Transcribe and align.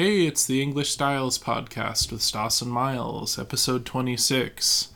Hey, 0.00 0.26
it's 0.26 0.46
the 0.46 0.62
English 0.62 0.92
Styles 0.92 1.38
podcast 1.38 2.10
with 2.10 2.22
Stas 2.22 2.62
and 2.62 2.72
Miles, 2.72 3.38
episode 3.38 3.84
26. 3.84 4.94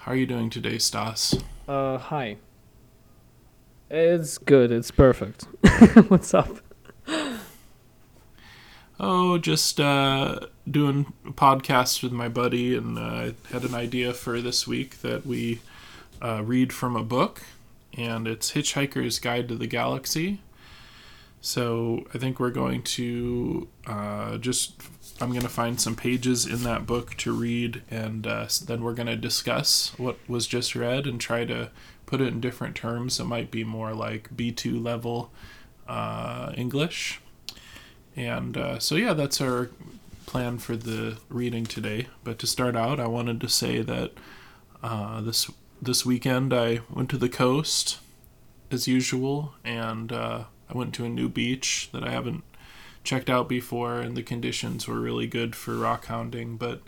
How 0.00 0.12
are 0.12 0.16
you 0.16 0.26
doing 0.26 0.50
today, 0.50 0.76
Stas? 0.76 1.42
Uh, 1.66 1.96
hi. 1.96 2.36
It's 3.88 4.36
good. 4.36 4.70
It's 4.70 4.90
perfect. 4.90 5.44
What's 6.08 6.34
up? 6.34 6.58
Oh, 9.00 9.38
just 9.38 9.80
uh, 9.80 10.40
doing 10.70 11.14
a 11.24 11.32
podcast 11.32 12.02
with 12.02 12.12
my 12.12 12.28
buddy, 12.28 12.76
and 12.76 12.98
uh, 12.98 13.00
I 13.00 13.34
had 13.50 13.64
an 13.64 13.74
idea 13.74 14.12
for 14.12 14.42
this 14.42 14.66
week 14.66 15.00
that 15.00 15.24
we 15.24 15.62
uh, 16.20 16.42
read 16.44 16.70
from 16.70 16.96
a 16.96 17.02
book, 17.02 17.44
and 17.96 18.28
it's 18.28 18.52
Hitchhiker's 18.52 19.18
Guide 19.18 19.48
to 19.48 19.54
the 19.54 19.66
Galaxy. 19.66 20.40
So 21.44 22.06
I 22.14 22.16
think 22.16 22.40
we're 22.40 22.48
going 22.48 22.82
to 22.82 23.68
uh, 23.86 24.38
just, 24.38 24.80
I'm 25.20 25.28
going 25.28 25.42
to 25.42 25.48
find 25.50 25.78
some 25.78 25.94
pages 25.94 26.46
in 26.46 26.62
that 26.62 26.86
book 26.86 27.18
to 27.18 27.34
read, 27.34 27.82
and 27.90 28.26
uh, 28.26 28.46
then 28.64 28.82
we're 28.82 28.94
going 28.94 29.08
to 29.08 29.16
discuss 29.16 29.92
what 29.98 30.18
was 30.26 30.46
just 30.46 30.74
read 30.74 31.06
and 31.06 31.20
try 31.20 31.44
to 31.44 31.70
put 32.06 32.22
it 32.22 32.28
in 32.28 32.40
different 32.40 32.74
terms. 32.74 33.20
It 33.20 33.24
might 33.24 33.50
be 33.50 33.62
more 33.62 33.92
like 33.92 34.34
B2 34.34 34.82
level 34.82 35.30
uh, 35.86 36.52
English. 36.56 37.20
And 38.16 38.56
uh, 38.56 38.78
so, 38.78 38.94
yeah, 38.94 39.12
that's 39.12 39.42
our 39.42 39.68
plan 40.24 40.56
for 40.56 40.76
the 40.76 41.18
reading 41.28 41.66
today. 41.66 42.06
But 42.24 42.38
to 42.38 42.46
start 42.46 42.74
out, 42.74 42.98
I 42.98 43.06
wanted 43.06 43.42
to 43.42 43.50
say 43.50 43.82
that 43.82 44.12
uh, 44.82 45.20
this 45.20 45.50
this 45.82 46.06
weekend 46.06 46.54
I 46.54 46.80
went 46.88 47.10
to 47.10 47.18
the 47.18 47.28
coast 47.28 47.98
as 48.70 48.88
usual, 48.88 49.52
and 49.62 50.10
uh, 50.10 50.44
I 50.74 50.78
went 50.78 50.94
to 50.94 51.04
a 51.04 51.08
new 51.08 51.28
beach 51.28 51.90
that 51.92 52.04
I 52.04 52.10
haven't 52.10 52.42
checked 53.04 53.30
out 53.30 53.48
before, 53.48 54.00
and 54.00 54.16
the 54.16 54.22
conditions 54.22 54.88
were 54.88 55.00
really 55.00 55.26
good 55.26 55.54
for 55.54 55.76
rock 55.76 56.06
hounding, 56.06 56.56
but 56.56 56.82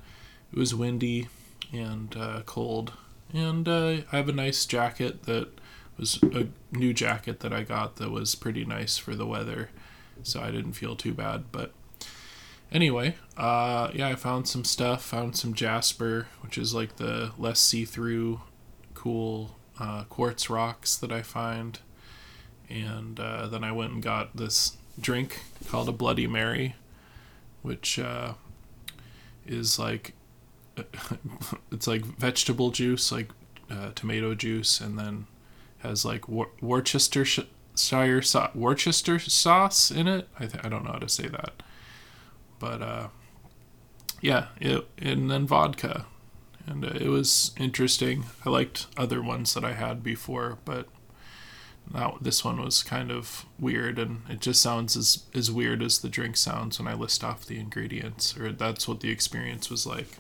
it 0.53 0.59
was 0.59 0.75
windy 0.75 1.29
and 1.73 2.17
uh, 2.17 2.43
cold. 2.47 2.95
And 3.33 3.69
uh, 3.69 3.99
I 4.13 4.17
have 4.17 4.29
a 4.29 4.33
nice 4.33 4.65
jacket 4.67 5.25
that 5.25 5.49
was 5.99 6.23
a 6.23 6.49
new 6.73 6.93
jacket 6.93 7.41
that 7.41 7.53
I 7.53 7.63
got 7.63 7.97
that 7.97 8.11
was 8.11 8.35
pretty 8.35 8.65
nice 8.65 8.99
for 8.99 9.15
the 9.15 9.27
weather 9.27 9.71
so 10.23 10.41
I 10.41 10.51
didn't 10.51 10.73
feel 10.73 10.97
too 10.97 11.13
bad. 11.15 11.45
But 11.53 11.73
anyway, 12.71 13.17
uh, 13.37 13.91
yeah, 13.95 14.09
I 14.09 14.15
found 14.15 14.49
some 14.49 14.65
stuff. 14.65 15.03
Found 15.05 15.37
some 15.37 15.55
jasper, 15.55 16.29
which 16.41 16.59
is 16.59 16.75
like 16.75 16.97
the 16.97 17.33
less 17.39 17.61
see-through, 17.61 18.41
cool 18.95 19.57
uh, 19.79 20.05
quartz 20.05 20.49
rocks 20.51 20.97
that 20.97 21.13
I 21.13 21.23
find. 21.23 21.79
And 22.69 23.19
uh, 23.21 23.47
then 23.47 23.63
I 23.63 23.73
went 23.73 23.93
and 23.93 24.03
got 24.03 24.37
this 24.37 24.77
drink 25.01 25.41
called 25.69 25.89
a 25.89 25.93
Bloody 25.93 26.27
Mary, 26.27 26.75
which 27.63 27.99
uh, 27.99 28.35
is 29.47 29.79
like 29.79 30.15
it's 31.73 31.87
like 31.87 32.05
vegetable 32.05 32.71
juice, 32.71 33.11
like 33.11 33.31
uh, 33.71 33.91
tomato 33.95 34.35
juice, 34.35 34.81
and 34.81 34.99
then 34.99 35.27
has 35.79 36.05
like 36.05 36.29
Wor- 36.29 36.51
Worcestershire 36.61 37.47
sauce, 38.23 38.55
Worcester 38.55 39.19
sauce 39.19 39.91
in 39.91 40.09
it. 40.09 40.29
I 40.39 40.47
th- 40.47 40.65
I 40.65 40.69
don't 40.69 40.85
know 40.85 40.93
how 40.93 40.99
to 40.99 41.09
say 41.09 41.29
that, 41.29 41.63
but 42.59 42.83
uh, 42.83 43.09
yeah, 44.21 44.49
it, 44.61 44.87
and 44.99 45.31
then 45.31 45.47
vodka, 45.47 46.07
and 46.67 46.85
uh, 46.85 46.89
it 46.89 47.09
was 47.09 47.53
interesting. 47.59 48.25
I 48.45 48.51
liked 48.51 48.87
other 48.97 49.23
ones 49.23 49.55
that 49.55 49.65
I 49.65 49.73
had 49.73 50.03
before, 50.03 50.59
but 50.65 50.89
now 51.93 52.19
this 52.21 52.45
one 52.45 52.61
was 52.61 52.83
kind 52.83 53.11
of 53.11 53.47
weird, 53.59 53.99
and 53.99 54.23
it 54.29 54.41
just 54.41 54.61
sounds 54.61 54.97
as 54.97 55.25
as 55.35 55.51
weird 55.51 55.83
as 55.83 55.99
the 55.99 56.09
drink 56.09 56.37
sounds 56.37 56.79
when 56.79 56.89
I 56.89 56.95
list 56.95 57.23
off 57.23 57.47
the 57.47 57.59
ingredients, 57.59 58.37
or 58.37 58.53
that's 58.53 58.89
what 58.89 59.01
the 59.01 59.11
experience 59.11 59.71
was 59.71 59.87
like. 59.87 60.19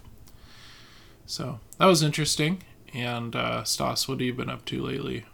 So 1.27 1.61
that 1.79 1.87
was 1.87 2.03
interesting. 2.03 2.63
And 2.95 3.35
uh, 3.35 3.65
Stas, 3.65 4.09
what 4.09 4.21
have 4.21 4.27
you 4.27 4.33
been 4.33 4.49
up 4.49 4.65
to 4.67 4.83
lately? 4.83 5.27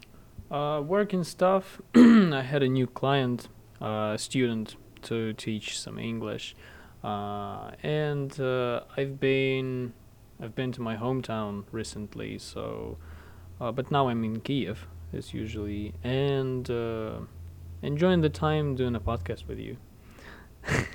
Uh, 0.50 0.82
working 0.84 1.22
stuff. 1.22 1.80
I 1.94 2.42
had 2.42 2.62
a 2.62 2.68
new 2.68 2.86
client, 2.86 3.48
uh, 3.80 4.16
student 4.16 4.76
to 5.02 5.32
teach 5.34 5.78
some 5.78 5.98
English, 5.98 6.56
uh, 7.04 7.72
and 7.82 8.38
uh, 8.40 8.82
I've 8.96 9.20
been 9.20 9.92
I've 10.40 10.54
been 10.54 10.72
to 10.72 10.80
my 10.80 10.96
hometown 10.96 11.64
recently. 11.70 12.38
So, 12.38 12.96
uh, 13.60 13.70
but 13.70 13.90
now 13.90 14.08
I'm 14.08 14.24
in 14.24 14.40
Kiev 14.40 14.88
as 15.12 15.34
usually, 15.34 15.94
and 16.02 16.70
uh, 16.70 17.18
enjoying 17.82 18.20
the 18.20 18.30
time 18.30 18.74
doing 18.74 18.94
a 18.94 19.00
podcast 19.00 19.46
with 19.46 19.58
you. 19.58 19.76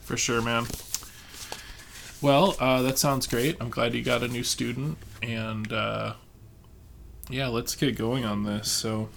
For 0.00 0.16
sure, 0.16 0.40
man. 0.42 0.66
Well, 2.20 2.56
uh, 2.58 2.82
that 2.82 2.98
sounds 2.98 3.26
great. 3.26 3.56
I'm 3.60 3.70
glad 3.70 3.94
you 3.94 4.02
got 4.02 4.22
a 4.22 4.28
new 4.28 4.42
student, 4.42 4.98
and 5.22 5.72
uh, 5.72 6.14
yeah, 7.30 7.48
let's 7.48 7.74
get 7.74 7.96
going 7.96 8.24
on 8.24 8.44
this. 8.44 8.70
So 8.70 9.08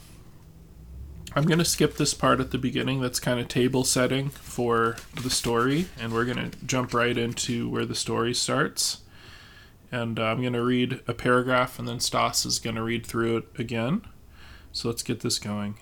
I'm 1.34 1.46
to 1.60 1.66
skip 1.66 1.96
this 1.96 2.14
part 2.14 2.40
at 2.40 2.52
the 2.52 2.58
beginning 2.58 3.02
that's 3.02 3.20
kind 3.20 3.40
of 3.40 3.48
table 3.48 3.84
setting 3.84 4.30
for 4.30 4.98
the 5.22 5.30
story, 5.30 5.88
and 6.00 6.14
we're 6.14 6.26
to 6.52 6.66
jump 6.66 6.94
right 6.94 7.18
into 7.18 7.70
where 7.70 7.86
the 7.86 7.96
story 7.96 8.34
starts. 8.34 9.02
And 9.92 10.20
uh, 10.20 10.24
I'm 10.24 10.42
going 10.42 10.54
to 10.54 10.64
read 10.64 11.02
a 11.08 11.14
paragraph, 11.14 11.78
and 11.78 11.88
then 11.88 12.00
Stas 12.00 12.46
is 12.46 12.60
going 12.60 12.78
to 12.78 12.84
read 12.84 13.06
through 13.06 13.38
it 13.38 13.46
again. 13.58 14.04
So 14.72 14.88
let's 14.88 15.04
get 15.04 15.20
this 15.20 15.38
going. 15.38 15.76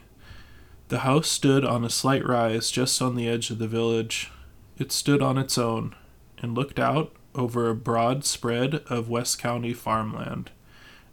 The 0.88 1.00
house 1.00 1.28
stood 1.28 1.64
on 1.64 1.86
a 1.86 1.90
slight 1.90 2.25
rise 2.25 2.72
just 2.72 3.02
on 3.02 3.16
the 3.16 3.30
edge 3.30 3.52
of 3.52 3.59
the 3.59 3.68
village. 3.68 4.31
It 4.80 4.92
stood 4.92 5.22
on 5.22 5.38
its 5.38 5.58
own 5.58 5.96
and 6.40 6.56
looked 6.56 6.80
out 6.80 7.14
over 7.36 7.69
a 7.69 7.75
broad 7.75 8.25
spread 8.25 8.81
of 8.88 9.09
West 9.09 9.38
Country 9.38 9.74
farmland. 9.74 10.50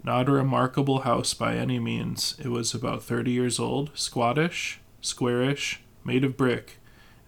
Not 0.03 0.29
a 0.29 0.33
remarkable 0.33 1.01
house 1.01 1.35
by 1.35 1.56
any 1.56 1.79
means. 1.79 2.37
It 2.43 2.49
was 2.49 2.73
about 2.73 3.03
thirty 3.03 3.33
years 3.33 3.59
old, 3.59 3.91
squattish, 3.95 4.81
squarish, 5.03 5.83
made 6.05 6.25
of 6.25 6.37
brick, 6.37 6.79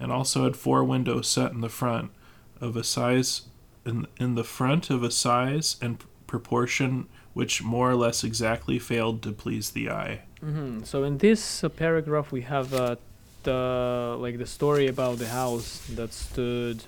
and 0.01 0.11
also 0.11 0.45
had 0.45 0.57
four 0.57 0.84
windows 0.84 1.28
set 1.28 1.53
in 1.53 1.61
the 1.61 1.69
front 1.69 2.12
of 2.61 2.77
a 2.77 2.84
size 2.84 3.43
in, 3.88 4.06
in 4.19 4.34
the 4.34 4.44
front 4.44 4.91
of 4.91 5.03
a 5.03 5.10
size 5.10 5.76
and 5.81 6.04
proportion 6.26 7.09
which 7.34 7.62
more 7.62 7.91
or 7.91 7.94
less 7.94 8.25
exactly 8.25 8.78
failed 8.78 9.22
to 9.22 9.32
please 9.32 9.71
the 9.71 9.88
eye. 9.91 10.21
Mm-hmm. 10.44 10.84
So 10.84 11.04
in 11.04 11.19
this 11.19 11.65
uh, 11.65 11.69
paragraph 11.69 12.32
we 12.32 12.43
have 12.43 12.75
uh, 12.75 12.97
the 13.44 14.16
like 14.19 14.38
the 14.38 14.47
story 14.47 14.87
about 14.88 15.19
the 15.19 15.28
house 15.28 15.87
that 15.94 16.12
stood 16.12 16.84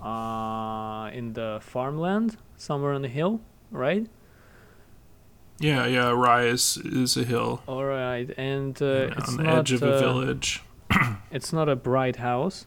uh, 0.00 1.10
in 1.12 1.32
the 1.32 1.60
farmland 1.62 2.36
somewhere 2.56 2.92
on 2.92 3.02
the 3.02 3.08
hill, 3.08 3.40
right? 3.70 4.06
Yeah, 5.60 5.86
yeah. 5.86 6.10
Rise 6.10 6.76
is 6.78 7.16
a 7.16 7.24
hill. 7.24 7.62
All 7.66 7.84
right, 7.84 8.28
and 8.36 8.80
uh, 8.82 8.86
on 8.86 9.12
it's 9.12 9.36
the 9.36 9.42
not 9.42 9.58
edge 9.58 9.72
of 9.72 9.82
uh, 9.82 9.86
a 9.86 9.98
village. 9.98 10.62
it's 11.30 11.52
not 11.52 11.68
a 11.68 11.76
bright 11.76 12.16
house. 12.16 12.66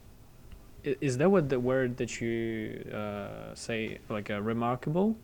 Is 1.02 1.18
that 1.18 1.30
what 1.30 1.50
the 1.50 1.60
word 1.60 1.98
that 1.98 2.22
you 2.22 2.90
uh, 2.94 3.54
say 3.56 4.00
like 4.10 4.30
a 4.30 4.42
remarkable? 4.42 5.16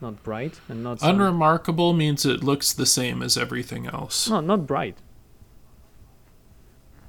Not 0.00 0.22
bright 0.22 0.60
and 0.68 0.82
not 0.82 1.00
some- 1.00 1.10
Unremarkable 1.10 1.92
means 1.92 2.24
it 2.26 2.42
looks 2.44 2.72
the 2.72 2.86
same 2.86 3.22
as 3.22 3.36
everything 3.36 3.86
else. 3.86 4.28
no, 4.28 4.40
not 4.40 4.66
bright. 4.66 4.96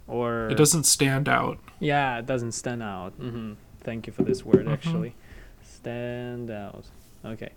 Or 0.07 0.49
It 0.49 0.55
doesn't 0.57 0.85
stand 0.85 1.27
out. 1.27 1.57
Yeah, 1.79 2.19
it 2.19 2.25
doesn't 2.25 2.51
stand 2.53 2.83
out. 2.83 3.13
hmm 3.13 3.53
Thank 3.81 4.07
you 4.07 4.13
for 4.13 4.23
this 4.23 4.43
word, 4.45 4.65
Mhm. 4.65 4.73
actually. 4.73 5.15
Stand 5.63 6.49
out. 6.49 6.85
Okay. 7.23 7.49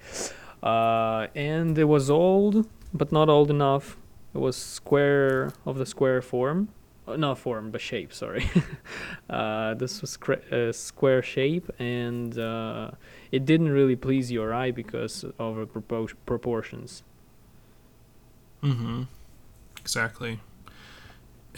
Uh, 0.63 1.27
and 1.35 1.79
it 1.79 1.85
was 1.85 2.11
old, 2.11 2.67
but 2.93 3.13
not 3.13 3.29
old 3.29 3.51
enough. 3.51 3.97
It 4.35 4.39
was 4.39 4.57
square 4.57 5.53
of 5.65 5.79
the 5.79 5.87
square 5.87 6.21
form. 6.21 6.69
Not 7.17 7.39
form, 7.39 7.71
but 7.71 7.81
shape, 7.81 8.13
sorry. 8.13 8.49
uh, 9.31 9.75
this 9.75 10.01
was 10.01 10.17
cra- 10.17 10.43
uh, 10.51 10.73
square 10.73 11.23
shape, 11.23 11.71
and 11.79 12.39
uh, 12.39 12.91
it 13.33 13.45
didn't 13.45 13.71
really 13.71 13.97
please 13.97 14.31
your 14.31 14.53
eye 14.53 14.71
because 14.71 15.25
of 15.39 15.57
the 15.57 15.67
propor- 15.67 16.15
proportions. 16.27 17.03
Mm-hmm. 18.63 19.05
Exactly. 19.81 20.41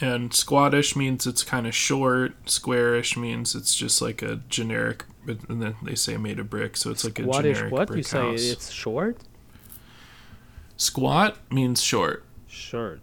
And 0.01 0.31
squattish 0.31 0.97
means 0.97 1.27
it's 1.27 1.43
kind 1.43 1.67
of 1.67 1.75
short. 1.75 2.47
Squarish 2.47 3.17
means 3.17 3.55
it's 3.55 3.75
just 3.75 4.01
like 4.01 4.23
a 4.23 4.37
generic, 4.49 5.05
and 5.27 5.63
then 5.63 5.77
they 5.83 5.95
say 5.95 6.17
made 6.17 6.39
of 6.39 6.49
brick, 6.49 6.77
so 6.77 6.91
it's 6.91 7.05
like 7.05 7.19
a 7.19 7.27
generic 7.27 7.73
what? 7.73 7.89
brick 7.89 7.99
You 7.99 8.03
say 8.03 8.35
it's 8.35 8.71
short? 8.71 9.19
Squat 10.77 11.37
means 11.53 11.83
short. 11.83 12.25
Short. 12.47 13.01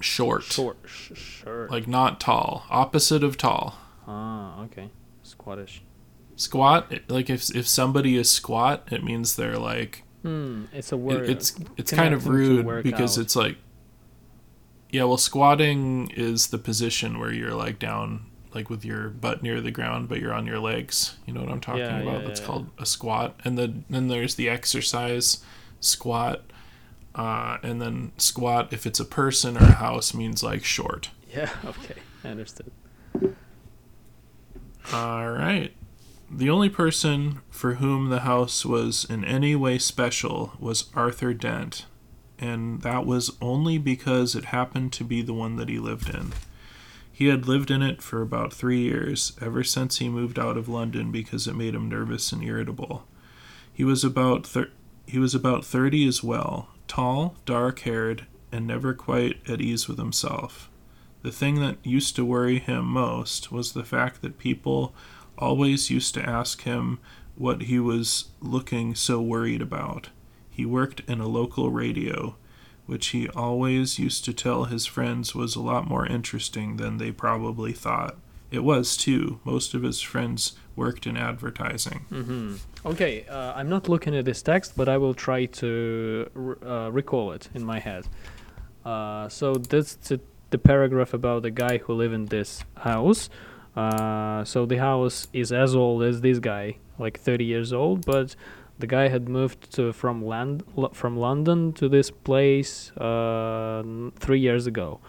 Short. 0.00 0.42
Short. 0.42 0.78
Sh- 0.86 1.12
short. 1.16 1.70
Like 1.70 1.86
not 1.86 2.18
tall. 2.20 2.64
Opposite 2.70 3.22
of 3.22 3.36
tall. 3.36 3.76
Ah, 4.06 4.62
okay. 4.64 4.90
Squattish. 5.22 5.82
Squat, 6.36 6.92
like 7.08 7.28
if 7.28 7.54
if 7.54 7.68
somebody 7.68 8.16
is 8.16 8.30
squat, 8.30 8.88
it 8.90 9.04
means 9.04 9.36
they're 9.36 9.58
like 9.58 10.02
Hmm, 10.22 10.64
it's 10.72 10.90
a 10.92 10.94
it- 10.94 10.98
word. 10.98 11.28
it's 11.30 11.54
it's 11.76 11.92
kind 11.92 12.14
of 12.14 12.26
rude 12.26 12.82
because 12.82 13.18
out. 13.18 13.22
it's 13.22 13.36
like 13.36 13.56
yeah 14.90 15.04
well 15.04 15.16
squatting 15.16 16.10
is 16.16 16.48
the 16.48 16.58
position 16.58 17.18
where 17.18 17.32
you're 17.32 17.54
like 17.54 17.78
down 17.78 18.26
like 18.52 18.68
with 18.68 18.84
your 18.84 19.08
butt 19.10 19.42
near 19.42 19.60
the 19.60 19.70
ground, 19.70 20.08
but 20.08 20.18
you're 20.18 20.32
on 20.34 20.44
your 20.46 20.58
legs. 20.58 21.16
You 21.26 21.32
know 21.32 21.40
what 21.42 21.50
I'm 21.52 21.60
talking 21.60 21.82
Yeah, 21.82 22.00
about? 22.00 22.22
yeah, 22.22 22.26
That's 22.26 22.40
yeah, 22.40 22.46
called 22.46 22.70
a 22.78 22.86
squat. 22.86 23.38
And 23.44 23.56
then 23.56 23.84
then 23.88 24.08
there's 24.08 24.34
the 24.34 24.48
exercise 24.48 25.44
squat. 25.78 26.42
Uh, 27.14 27.58
and 27.62 27.80
then 27.82 28.12
squat, 28.18 28.72
if 28.72 28.86
it's 28.86 29.00
a 29.00 29.04
person 29.04 29.56
or 29.56 29.64
a 29.64 29.72
house, 29.72 30.14
means 30.14 30.42
like 30.42 30.64
short. 30.64 31.10
Yeah. 31.34 31.50
Okay. 31.64 31.94
I 32.24 32.28
understood. 32.28 32.70
All 34.92 35.30
right. 35.30 35.72
The 36.30 36.50
only 36.50 36.68
person 36.68 37.40
for 37.50 37.74
whom 37.74 38.08
the 38.08 38.20
house 38.20 38.64
was 38.64 39.04
in 39.08 39.24
any 39.24 39.56
way 39.56 39.78
special 39.78 40.52
was 40.60 40.90
Arthur 40.94 41.34
Dent, 41.34 41.86
and 42.38 42.82
that 42.82 43.04
was 43.06 43.36
only 43.40 43.78
because 43.78 44.34
it 44.34 44.46
happened 44.46 44.92
to 44.94 45.04
be 45.04 45.22
the 45.22 45.32
one 45.34 45.56
that 45.56 45.68
he 45.68 45.78
lived 45.78 46.08
in. 46.08 46.32
He 47.12 47.26
had 47.26 47.46
lived 47.48 47.70
in 47.70 47.82
it 47.82 48.00
for 48.00 48.22
about 48.22 48.52
three 48.52 48.80
years, 48.80 49.32
ever 49.40 49.64
since 49.64 49.98
he 49.98 50.08
moved 50.08 50.38
out 50.38 50.56
of 50.56 50.68
London 50.68 51.10
because 51.10 51.46
it 51.46 51.56
made 51.56 51.74
him 51.74 51.88
nervous 51.88 52.32
and 52.32 52.42
irritable. 52.42 53.06
He 53.72 53.84
was 53.84 54.04
about 54.04 54.46
thir- 54.46 54.70
he 55.06 55.18
was 55.18 55.34
about 55.34 55.64
thirty 55.64 56.06
as 56.06 56.22
well, 56.22 56.68
tall, 56.90 57.36
dark-haired, 57.44 58.26
and 58.50 58.66
never 58.66 58.92
quite 58.92 59.48
at 59.48 59.60
ease 59.60 59.86
with 59.86 59.96
himself. 59.96 60.68
The 61.22 61.30
thing 61.30 61.60
that 61.60 61.78
used 61.86 62.16
to 62.16 62.24
worry 62.24 62.58
him 62.58 62.84
most 62.84 63.52
was 63.52 63.72
the 63.72 63.84
fact 63.84 64.22
that 64.22 64.38
people 64.38 64.92
always 65.38 65.88
used 65.88 66.14
to 66.14 66.28
ask 66.28 66.62
him 66.62 66.98
what 67.36 67.62
he 67.62 67.78
was 67.78 68.30
looking 68.40 68.96
so 68.96 69.20
worried 69.20 69.62
about. 69.62 70.08
He 70.50 70.66
worked 70.66 71.02
in 71.08 71.20
a 71.20 71.28
local 71.28 71.70
radio, 71.70 72.34
which 72.86 73.08
he 73.08 73.28
always 73.28 74.00
used 74.00 74.24
to 74.24 74.32
tell 74.32 74.64
his 74.64 74.84
friends 74.84 75.32
was 75.32 75.54
a 75.54 75.62
lot 75.62 75.86
more 75.86 76.06
interesting 76.06 76.76
than 76.76 76.96
they 76.96 77.12
probably 77.12 77.72
thought. 77.72 78.16
It 78.50 78.64
was, 78.64 78.96
too. 78.96 79.40
Most 79.44 79.74
of 79.74 79.82
his 79.82 80.00
friends 80.00 80.56
worked 80.76 81.06
in 81.06 81.16
advertising. 81.16 82.06
Mm-hmm. 82.10 82.54
Okay. 82.86 83.26
Uh, 83.28 83.52
I'm 83.54 83.68
not 83.68 83.88
looking 83.88 84.16
at 84.16 84.24
this 84.24 84.42
text, 84.42 84.72
but 84.76 84.88
I 84.88 84.96
will 84.96 85.14
try 85.14 85.46
to 85.46 86.58
uh, 86.64 86.90
recall 86.90 87.32
it 87.32 87.48
in 87.54 87.64
my 87.64 87.78
head. 87.78 88.06
Uh, 88.84 89.28
so 89.28 89.54
that's 89.54 89.94
the, 89.96 90.20
the 90.50 90.58
paragraph 90.58 91.14
about 91.14 91.42
the 91.42 91.50
guy 91.50 91.78
who 91.78 91.94
live 91.94 92.12
in 92.12 92.26
this 92.26 92.64
house. 92.76 93.28
Uh, 93.76 94.44
so 94.44 94.66
the 94.66 94.78
house 94.78 95.28
is 95.32 95.52
as 95.52 95.76
old 95.76 96.02
as 96.02 96.20
this 96.20 96.38
guy, 96.38 96.76
like 96.98 97.18
30 97.20 97.44
years 97.44 97.72
old, 97.72 98.04
but 98.04 98.34
the 98.78 98.86
guy 98.86 99.08
had 99.08 99.28
moved 99.28 99.72
to, 99.74 99.92
from 99.92 100.24
land 100.24 100.64
from 100.92 101.16
London 101.16 101.72
to 101.74 101.88
this 101.88 102.10
place 102.10 102.90
uh, 102.96 103.82
three 104.18 104.40
years 104.40 104.66
ago, 104.66 105.00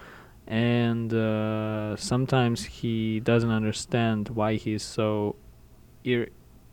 and 0.48 1.14
uh, 1.14 1.96
sometimes 1.96 2.66
he 2.66 3.20
doesn't 3.20 3.52
understand 3.52 4.30
why 4.30 4.56
he's 4.56 4.84
so 4.84 5.36
ir- 6.04 6.30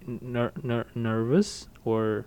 ner- 0.06 0.53
ner- 0.62 0.87
nervous 0.94 1.69
or 1.85 2.26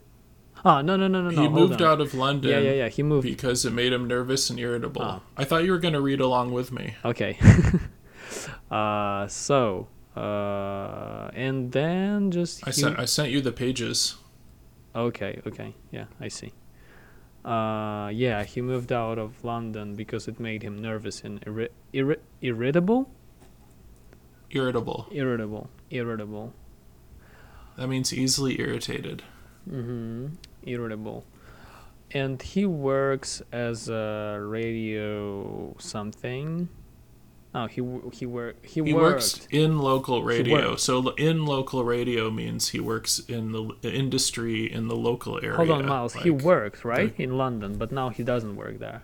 ah 0.63 0.81
no 0.81 0.95
no 0.95 1.07
no 1.07 1.21
no 1.21 1.29
no 1.29 1.41
he 1.41 1.47
moved 1.49 1.81
on. 1.81 1.87
out 1.87 2.01
of 2.01 2.13
London 2.13 2.51
yeah 2.51 2.59
yeah 2.59 2.71
yeah 2.83 2.89
he 2.89 3.01
moved 3.03 3.25
because 3.25 3.65
it 3.65 3.73
made 3.73 3.91
him 3.91 4.07
nervous 4.07 4.49
and 4.49 4.59
irritable. 4.59 5.01
Ah. 5.01 5.21
I 5.35 5.43
thought 5.43 5.63
you 5.63 5.71
were 5.71 5.79
going 5.79 5.93
to 5.95 6.01
read 6.01 6.21
along 6.21 6.51
with 6.51 6.71
me. 6.71 6.95
Okay. 7.03 7.37
uh, 8.71 9.27
so, 9.27 9.87
uh, 10.15 11.29
and 11.33 11.71
then 11.71 12.31
just. 12.31 12.65
I 12.67 12.71
he- 12.71 12.81
sent 12.81 12.99
I 12.99 13.05
sent 13.05 13.31
you 13.31 13.41
the 13.41 13.51
pages. 13.51 14.15
Okay, 14.95 15.41
okay. 15.47 15.73
Yeah, 15.89 16.05
I 16.19 16.27
see. 16.27 16.53
Uh, 17.43 18.09
yeah, 18.13 18.43
he 18.43 18.61
moved 18.61 18.91
out 18.91 19.17
of 19.17 19.43
London 19.43 19.95
because 19.95 20.27
it 20.27 20.39
made 20.39 20.61
him 20.61 20.77
nervous 20.77 21.21
and 21.21 21.41
irri- 21.41 21.69
irri- 21.93 22.19
irritable? 22.41 23.09
Irritable. 24.51 25.07
Irritable. 25.11 25.69
Irritable. 25.89 26.53
That 27.77 27.87
means 27.87 28.13
easily 28.13 28.59
irritated. 28.59 29.23
Mm-hmm. 29.69 30.27
Irritable. 30.63 31.25
And 32.11 32.41
he 32.41 32.65
works 32.65 33.41
as 33.51 33.87
a 33.89 34.39
radio 34.41 35.75
something. 35.79 36.69
Oh, 37.53 37.67
he 37.67 37.81
he 38.13 38.25
work 38.25 38.65
he, 38.65 38.81
He 38.81 38.93
works 38.93 39.45
in 39.51 39.77
local 39.79 40.23
radio. 40.23 40.77
So 40.77 41.09
in 41.15 41.45
local 41.45 41.83
radio 41.83 42.31
means 42.31 42.69
he 42.69 42.79
works 42.79 43.19
in 43.19 43.51
the 43.51 43.91
industry 43.93 44.71
in 44.71 44.87
the 44.87 44.95
local 44.95 45.37
area. 45.43 45.57
Hold 45.57 45.69
on, 45.71 45.85
Miles. 45.85 46.13
he 46.13 46.29
like- 46.31 46.43
worked 46.43 46.85
right 46.85 47.15
the- 47.15 47.23
in 47.23 47.37
London, 47.37 47.77
but 47.77 47.91
now 47.91 48.07
he 48.09 48.23
doesn't 48.23 48.55
work 48.55 48.79
there. 48.79 49.03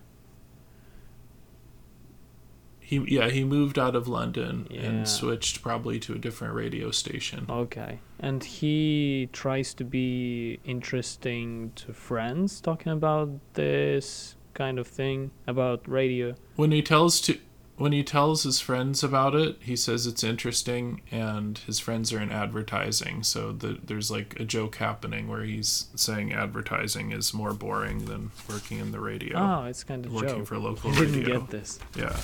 He 2.80 3.04
yeah, 3.10 3.28
he 3.30 3.44
moved 3.44 3.78
out 3.78 3.96
of 3.98 4.08
London 4.08 4.66
Yeah. 4.72 4.82
and 4.82 5.08
switched 5.10 5.62
probably 5.62 6.00
to 6.00 6.14
a 6.14 6.18
different 6.18 6.54
radio 6.54 6.90
station. 6.92 7.46
Okay, 7.50 8.00
and 8.18 8.42
he 8.42 9.28
tries 9.34 9.74
to 9.74 9.84
be 9.84 10.60
interesting 10.64 11.74
to 11.76 11.92
friends, 11.92 12.62
talking 12.62 12.94
about 12.94 13.30
this 13.56 14.38
kind 14.54 14.80
of 14.80 14.88
thing 14.88 15.32
about 15.46 15.86
radio. 15.86 16.36
When 16.56 16.72
he 16.72 16.82
tells 16.82 17.20
to 17.22 17.38
when 17.77 17.91
he 17.91 18.03
tells 18.03 18.41
his 18.44 18.59
friends 18.59 19.03
about 19.03 19.35
it, 19.35 19.57
he 19.62 19.75
says 19.75 20.07
it's 20.07 20.24
interesting 20.24 21.01
and 21.12 21.59
his 21.59 21.79
friends 21.79 22.12
are 22.12 22.19
in 22.19 22.31
advertising, 22.31 23.21
so 23.24 23.51
the, 23.51 23.77
there's 23.83 24.09
like 24.09 24.39
a 24.39 24.44
joke 24.45 24.77
happening 24.77 25.27
where 25.27 25.44
he's 25.44 25.85
saying 25.95 26.33
advertising 26.33 27.12
is 27.12 27.33
more 27.35 27.53
boring 27.53 28.06
than 28.06 28.31
working 28.50 28.79
in 28.79 28.91
the 28.91 29.00
radio. 29.00 29.38
Oh, 29.38 29.65
it's 29.65 29.83
kind 29.83 30.06
of 30.06 30.12
working 30.12 30.29
joke. 30.39 30.47
for 30.47 30.57
local 30.57 30.91
I 30.94 30.95
didn't 30.95 31.19
radio. 31.19 31.39
get 31.41 31.50
this. 31.51 31.79
Yeah. 31.95 32.18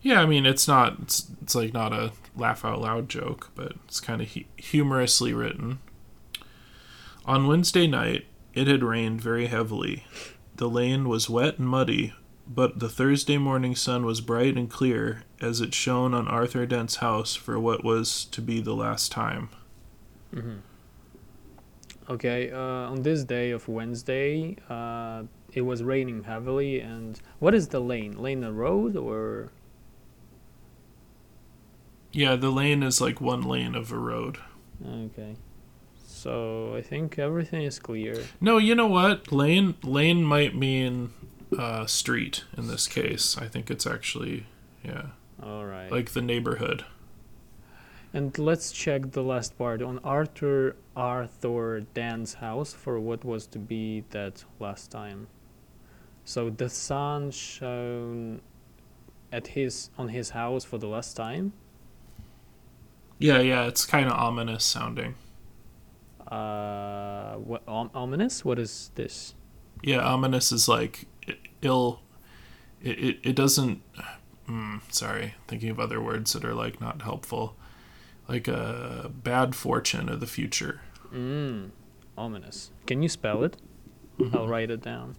Yeah, 0.00 0.20
I 0.22 0.26
mean 0.26 0.46
it's 0.46 0.68
not 0.68 0.96
it's, 1.02 1.26
it's 1.42 1.54
like 1.56 1.72
not 1.74 1.92
a 1.92 2.12
laugh 2.36 2.64
out 2.64 2.80
loud 2.80 3.08
joke, 3.08 3.50
but 3.56 3.72
it's 3.86 3.98
kind 4.00 4.22
of 4.22 4.32
hu- 4.32 4.44
humorously 4.56 5.32
written. 5.32 5.80
On 7.26 7.46
Wednesday 7.46 7.86
night, 7.86 8.26
it 8.54 8.68
had 8.68 8.82
rained 8.82 9.20
very 9.20 9.46
heavily. 9.46 10.04
The 10.54 10.68
lane 10.68 11.08
was 11.08 11.28
wet 11.28 11.58
and 11.58 11.68
muddy, 11.68 12.14
but 12.48 12.78
the 12.78 12.88
Thursday 12.88 13.36
morning 13.36 13.76
sun 13.76 14.06
was 14.06 14.20
bright 14.20 14.56
and 14.56 14.70
clear 14.70 15.24
as 15.40 15.60
it 15.60 15.74
shone 15.74 16.14
on 16.14 16.26
Arthur 16.26 16.64
Dent's 16.66 16.96
house 16.96 17.34
for 17.34 17.58
what 17.58 17.84
was 17.84 18.24
to 18.26 18.40
be 18.40 18.60
the 18.60 18.74
last 18.74 19.12
time. 19.12 19.50
Mm-hmm. 20.34 20.56
Okay, 22.10 22.50
uh, 22.50 22.58
on 22.58 23.02
this 23.02 23.22
day 23.22 23.50
of 23.50 23.68
Wednesday, 23.68 24.56
uh, 24.70 25.24
it 25.52 25.60
was 25.60 25.82
raining 25.82 26.24
heavily, 26.24 26.80
and 26.80 27.20
what 27.38 27.54
is 27.54 27.68
the 27.68 27.80
lane? 27.80 28.16
Lane 28.20 28.42
a 28.42 28.52
road 28.52 28.96
or? 28.96 29.50
Yeah, 32.12 32.36
the 32.36 32.50
lane 32.50 32.82
is 32.82 33.02
like 33.02 33.20
one 33.20 33.42
lane 33.42 33.74
of 33.74 33.92
a 33.92 33.98
road. 33.98 34.38
Okay, 34.86 35.36
so 36.02 36.74
I 36.74 36.80
think 36.80 37.18
everything 37.18 37.64
is 37.64 37.78
clear. 37.78 38.24
No, 38.40 38.56
you 38.56 38.74
know 38.74 38.86
what? 38.86 39.30
Lane 39.30 39.74
lane 39.82 40.22
might 40.22 40.56
mean 40.56 41.12
uh, 41.56 41.86
street 41.86 42.44
in 42.56 42.66
this 42.68 42.86
case. 42.86 43.36
I 43.38 43.46
think 43.48 43.70
it's 43.70 43.86
actually 43.86 44.46
yeah, 44.82 45.06
All 45.42 45.64
right. 45.64 45.90
like 45.90 46.12
the 46.12 46.22
neighborhood. 46.22 46.84
And 48.12 48.36
let's 48.38 48.72
check 48.72 49.12
the 49.12 49.22
last 49.22 49.58
part 49.58 49.82
on 49.82 49.98
Arthur 50.02 50.76
Arthur 50.96 51.80
Dan's 51.94 52.34
house 52.34 52.72
for 52.72 52.98
what 52.98 53.24
was 53.24 53.46
to 53.48 53.58
be 53.58 54.04
that 54.10 54.44
last 54.58 54.90
time. 54.90 55.28
So 56.24 56.50
the 56.50 56.68
sun 56.68 57.30
shone 57.30 58.40
at 59.30 59.48
his 59.48 59.90
on 59.98 60.08
his 60.08 60.30
house 60.30 60.64
for 60.64 60.78
the 60.78 60.86
last 60.88 61.16
time. 61.16 61.52
Yeah, 63.18 63.40
yeah, 63.40 63.66
it's 63.66 63.84
kind 63.84 64.06
of 64.06 64.12
ominous 64.12 64.64
sounding. 64.64 65.16
Uh, 66.26 67.34
what 67.34 67.62
om- 67.66 67.90
ominous? 67.94 68.44
What 68.44 68.58
is 68.58 68.90
this? 68.94 69.34
Yeah, 69.82 69.98
ominous 70.00 70.52
is 70.52 70.68
like 70.68 71.06
ill. 71.62 72.00
It 72.82 72.98
it, 72.98 73.18
it 73.22 73.36
doesn't. 73.36 73.82
Mm, 74.48 74.80
sorry, 74.92 75.34
thinking 75.46 75.68
of 75.70 75.78
other 75.78 76.00
words 76.00 76.32
that 76.32 76.44
are 76.44 76.54
like 76.54 76.80
not 76.80 77.02
helpful. 77.02 77.56
Like 78.28 78.46
a 78.48 79.10
bad 79.12 79.54
fortune 79.54 80.08
of 80.08 80.20
the 80.20 80.26
future. 80.26 80.82
Mm, 81.12 81.70
ominous. 82.16 82.70
Can 82.86 83.02
you 83.02 83.08
spell 83.08 83.42
it? 83.42 83.56
I'll 84.34 84.48
write 84.48 84.70
it 84.70 84.82
down. 84.82 85.16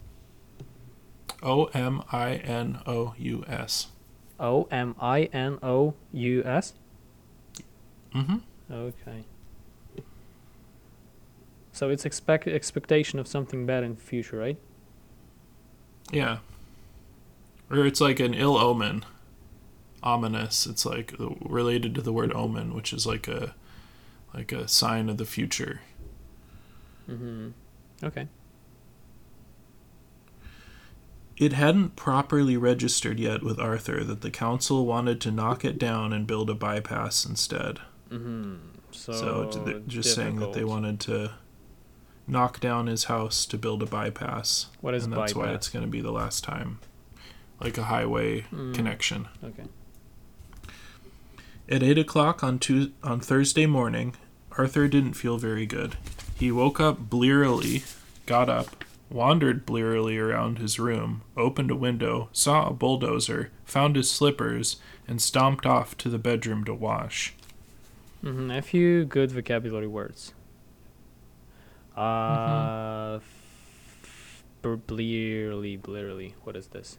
O 1.42 1.66
M 1.66 2.04
I 2.12 2.36
N 2.36 2.80
O 2.86 3.14
U 3.18 3.44
S. 3.48 3.88
O 4.40 4.68
M 4.72 4.96
I 5.00 5.24
N 5.34 5.58
O 5.64 5.96
U 6.12 6.44
S. 6.44 6.74
Mm-hmm. 8.14 8.38
Okay. 8.72 9.26
So 11.72 11.90
it's 11.90 12.06
expect 12.06 12.48
expectation 12.48 13.20
of 13.20 13.28
something 13.28 13.66
bad 13.66 13.84
in 13.84 13.96
the 13.96 14.02
future, 14.02 14.38
right? 14.38 14.58
Yeah. 16.12 16.38
Or 17.70 17.86
it's 17.86 18.02
like 18.02 18.20
an 18.20 18.34
ill 18.34 18.58
omen. 18.58 19.06
Ominous. 20.02 20.66
It's 20.66 20.86
like 20.86 21.14
related 21.20 21.94
to 21.96 22.02
the 22.02 22.14
word 22.14 22.34
omen, 22.34 22.74
which 22.74 22.94
is 22.94 23.06
like 23.06 23.28
a 23.28 23.56
like 24.34 24.52
a 24.52 24.68
sign 24.68 25.10
of 25.10 25.18
the 25.18 25.26
future. 25.26 25.82
Mm-hmm. 27.10 27.50
Okay. 28.04 28.28
It 31.38 31.54
hadn't 31.54 31.96
properly 31.96 32.58
registered 32.58 33.20
yet 33.20 33.44
with 33.44 33.60
Arthur 33.60 34.04
that 34.04 34.22
the 34.22 34.30
council 34.30 34.86
wanted 34.86 35.22
to 35.22 35.32
knock 35.32 35.64
it 35.64 35.78
down 35.78 36.12
and 36.12 36.28
build 36.28 36.50
a 36.50 36.54
bypass 36.54 37.26
instead. 37.26 37.80
Mm-hmm. 38.10 38.56
So, 38.92 39.14
So, 39.14 39.50
t- 39.50 39.72
th- 39.72 39.88
just 39.88 40.16
saying 40.16 40.38
that 40.40 40.54
they 40.54 40.66
wanted 40.66 41.00
to 41.02 41.34
knock 42.30 42.60
down 42.60 42.88
his 42.88 43.06
house 43.06 43.46
to 43.48 43.58
build 43.58 43.82
a 43.84 43.86
bypass. 43.86 44.68
What 44.82 44.94
is 44.94 45.04
and 45.04 45.14
that's 45.14 45.36
why 45.36 45.52
it's 45.52 45.70
going 45.70 45.84
to 45.84 45.92
be 45.92 46.02
the 46.02 46.12
last 46.12 46.44
time. 46.44 46.80
Like 47.60 47.78
a 47.78 47.84
highway 47.84 48.42
Mm, 48.54 48.74
connection. 48.74 49.28
Okay. 49.44 49.64
At 51.68 51.84
8 51.84 51.98
o'clock 51.98 52.44
on, 52.44 52.58
Tues 52.60 52.90
on 53.04 53.20
Thursday 53.20 53.66
morning, 53.66 54.16
Arthur 54.58 54.88
didn't 54.88 55.14
feel 55.14 55.38
very 55.38 55.66
good. 55.66 55.98
He 56.36 56.52
woke 56.52 56.80
up 56.80 57.10
blearily, 57.10 57.84
got 58.26 58.50
up, 58.50 58.84
wandered 59.10 59.66
blearily 59.66 60.18
around 60.18 60.58
his 60.60 60.80
room, 60.80 61.22
opened 61.36 61.70
a 61.70 61.76
window, 61.76 62.30
saw 62.32 62.68
a 62.68 62.74
bulldozer, 62.74 63.52
found 63.66 63.96
his 63.96 64.10
slippers, 64.10 64.78
and 65.08 65.22
stomped 65.22 65.66
off 65.66 65.98
to 65.98 66.10
the 66.10 66.18
bedroom 66.18 66.64
to 66.64 66.74
wash. 66.74 67.34
Mm-hmm. 68.24 68.52
A 68.52 68.62
few 68.62 69.06
good 69.06 69.32
vocabulary 69.32 69.88
words. 69.88 70.34
Uh, 72.00 73.16
f- 74.04 74.44
b- 74.62 74.76
blearily, 74.88 75.76
blearily. 75.78 76.36
What 76.44 76.56
is 76.56 76.68
this? 76.68 76.98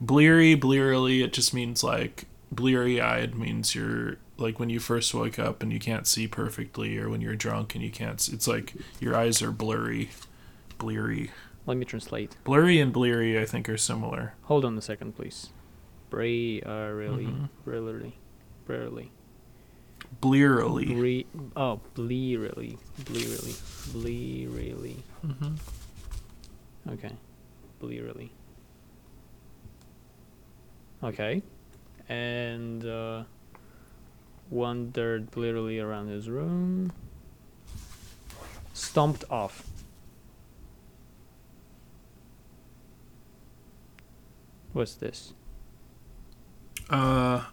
Bleary, 0.00 0.54
blearily, 0.54 1.22
it 1.22 1.32
just 1.32 1.54
means 1.54 1.84
like 1.84 2.24
bleary 2.50 3.00
eyed 3.00 3.34
means 3.34 3.74
you're 3.74 4.16
like 4.36 4.58
when 4.58 4.68
you 4.70 4.80
first 4.80 5.14
wake 5.14 5.38
up 5.38 5.62
and 5.62 5.72
you 5.72 5.78
can't 5.78 6.06
see 6.06 6.26
perfectly, 6.26 6.98
or 6.98 7.08
when 7.08 7.20
you're 7.20 7.36
drunk 7.36 7.74
and 7.74 7.84
you 7.84 7.90
can't. 7.90 8.14
s 8.20 8.28
it's 8.28 8.48
like 8.48 8.74
your 9.00 9.14
eyes 9.14 9.40
are 9.42 9.52
blurry, 9.52 10.10
bleary. 10.78 11.30
Let 11.66 11.76
me 11.78 11.84
translate. 11.84 12.36
Blurry 12.44 12.78
and 12.80 12.92
bleary, 12.92 13.38
I 13.40 13.46
think, 13.46 13.68
are 13.68 13.78
similar. 13.78 14.34
Hold 14.42 14.64
on 14.64 14.76
a 14.76 14.82
second, 14.82 15.14
please. 15.16 15.48
Bray, 16.10 16.60
uh, 16.60 16.88
really, 16.90 17.26
Mhm. 17.26 17.48
really, 17.64 18.18
rarely. 18.66 19.12
Blearily. 20.20 21.26
Bre- 21.26 21.40
oh, 21.56 21.80
blearily, 21.94 22.78
blearily, 23.04 23.54
blearily. 23.92 24.96
hmm 25.22 25.54
Okay, 26.90 27.12
blearily. 27.80 28.30
Okay, 31.02 31.42
and 32.08 32.84
uh, 32.86 33.24
wandered 34.50 35.30
blearily 35.30 35.78
around 35.78 36.08
his 36.08 36.28
room. 36.30 36.92
Stomped 38.72 39.24
off. 39.30 39.66
What's 44.72 44.94
this? 44.94 45.32
Uh, 46.90 47.44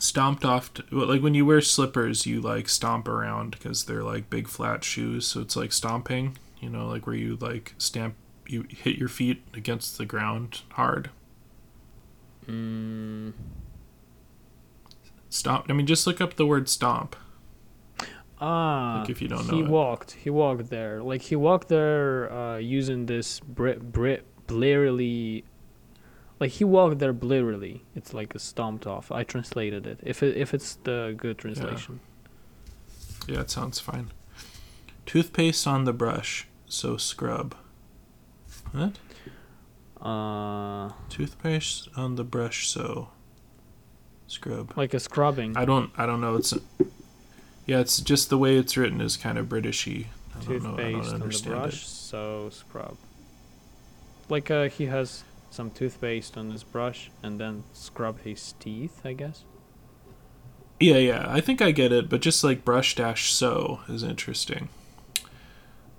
stomped 0.00 0.44
off. 0.44 0.72
To, 0.74 0.84
like 0.90 1.22
when 1.22 1.34
you 1.34 1.46
wear 1.46 1.60
slippers, 1.60 2.26
you 2.26 2.40
like 2.40 2.68
stomp 2.68 3.06
around 3.08 3.52
because 3.52 3.84
they're 3.84 4.02
like 4.02 4.28
big 4.30 4.48
flat 4.48 4.82
shoes. 4.84 5.26
So 5.26 5.40
it's 5.40 5.56
like 5.56 5.72
stomping. 5.72 6.36
You 6.60 6.68
know, 6.70 6.86
like 6.88 7.06
where 7.06 7.16
you 7.16 7.36
like 7.40 7.74
stamp, 7.78 8.14
you 8.46 8.66
hit 8.68 8.96
your 8.98 9.08
feet 9.08 9.42
against 9.54 9.96
the 9.98 10.04
ground 10.04 10.62
hard. 10.72 11.10
Mm, 12.46 13.32
Stomp. 15.28 15.66
I 15.68 15.72
mean, 15.72 15.86
just 15.86 16.06
look 16.06 16.20
up 16.20 16.34
the 16.34 16.44
word 16.46 16.68
stomp. 16.68 17.14
ah, 18.40 19.00
Like 19.00 19.10
if 19.10 19.22
you 19.22 19.28
don't 19.28 19.46
know 19.46 19.54
he 19.54 19.60
it. 19.60 19.68
walked. 19.68 20.12
He 20.12 20.30
walked 20.30 20.68
there. 20.70 21.02
Like 21.02 21.22
he 21.22 21.36
walked 21.36 21.68
there 21.68 22.32
uh, 22.32 22.56
using 22.58 23.06
this 23.06 23.40
brit 23.40 23.92
brit 23.92 24.24
blearily. 24.46 25.44
Like 26.40 26.52
he 26.52 26.64
walked 26.64 26.98
there 26.98 27.12
blearily. 27.12 27.84
It's 27.94 28.14
like 28.14 28.34
a 28.34 28.38
stomped 28.38 28.86
off. 28.86 29.12
I 29.12 29.24
translated 29.24 29.86
it. 29.86 30.00
If 30.02 30.22
it 30.22 30.38
if 30.38 30.54
it's 30.54 30.76
the 30.76 31.14
good 31.16 31.36
translation. 31.36 32.00
Yeah, 33.28 33.40
it 33.40 33.50
sounds 33.50 33.78
fine. 33.78 34.10
Toothpaste 35.04 35.66
on 35.66 35.84
the 35.84 35.92
brush, 35.92 36.46
so 36.66 36.96
scrub. 36.96 37.54
What? 38.72 38.96
Uh, 40.00 40.92
Toothpaste 41.10 41.88
on 41.94 42.14
the 42.14 42.24
brush, 42.24 42.68
so 42.68 43.10
scrub. 44.26 44.72
like 44.76 44.94
a 44.94 45.00
scrubbing. 45.00 45.58
I 45.58 45.66
don't. 45.66 45.90
I 45.98 46.06
don't 46.06 46.22
know. 46.22 46.36
It's. 46.36 46.54
Yeah, 47.66 47.80
it's 47.80 48.00
just 48.00 48.30
the 48.30 48.38
way 48.38 48.56
it's 48.56 48.76
written 48.78 49.02
is 49.02 49.18
kind 49.18 49.36
of 49.36 49.46
Britishy. 49.46 50.06
I 50.34 50.44
don't 50.44 50.62
know. 50.62 50.72
I 50.72 50.92
toothpaste 50.92 51.10
don't 51.10 51.22
on 51.22 51.28
the 51.28 51.50
brush, 51.50 51.82
it. 51.82 51.86
so 51.86 52.48
scrub. 52.50 52.96
Like 54.30 54.50
uh, 54.50 54.68
he 54.68 54.86
has 54.86 55.22
some 55.50 55.70
toothpaste 55.70 56.36
on 56.36 56.50
his 56.50 56.62
brush 56.62 57.10
and 57.22 57.38
then 57.38 57.64
scrub 57.72 58.20
his 58.20 58.54
teeth. 58.58 59.00
I 59.04 59.12
guess. 59.12 59.44
Yeah, 60.78 60.96
yeah. 60.96 61.26
I 61.28 61.40
think 61.40 61.60
I 61.60 61.72
get 61.72 61.92
it, 61.92 62.08
but 62.08 62.22
just 62.22 62.42
like 62.42 62.64
brush 62.64 62.94
dash 62.94 63.32
so 63.32 63.80
is 63.88 64.02
interesting. 64.02 64.70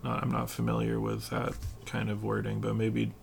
Not, 0.04 0.24
I'm 0.24 0.32
not 0.32 0.50
familiar 0.50 1.00
with 1.00 1.30
that 1.30 1.54
kind 1.86 2.10
of 2.10 2.24
wording, 2.24 2.60
but 2.62 2.76
maybe 2.76 3.14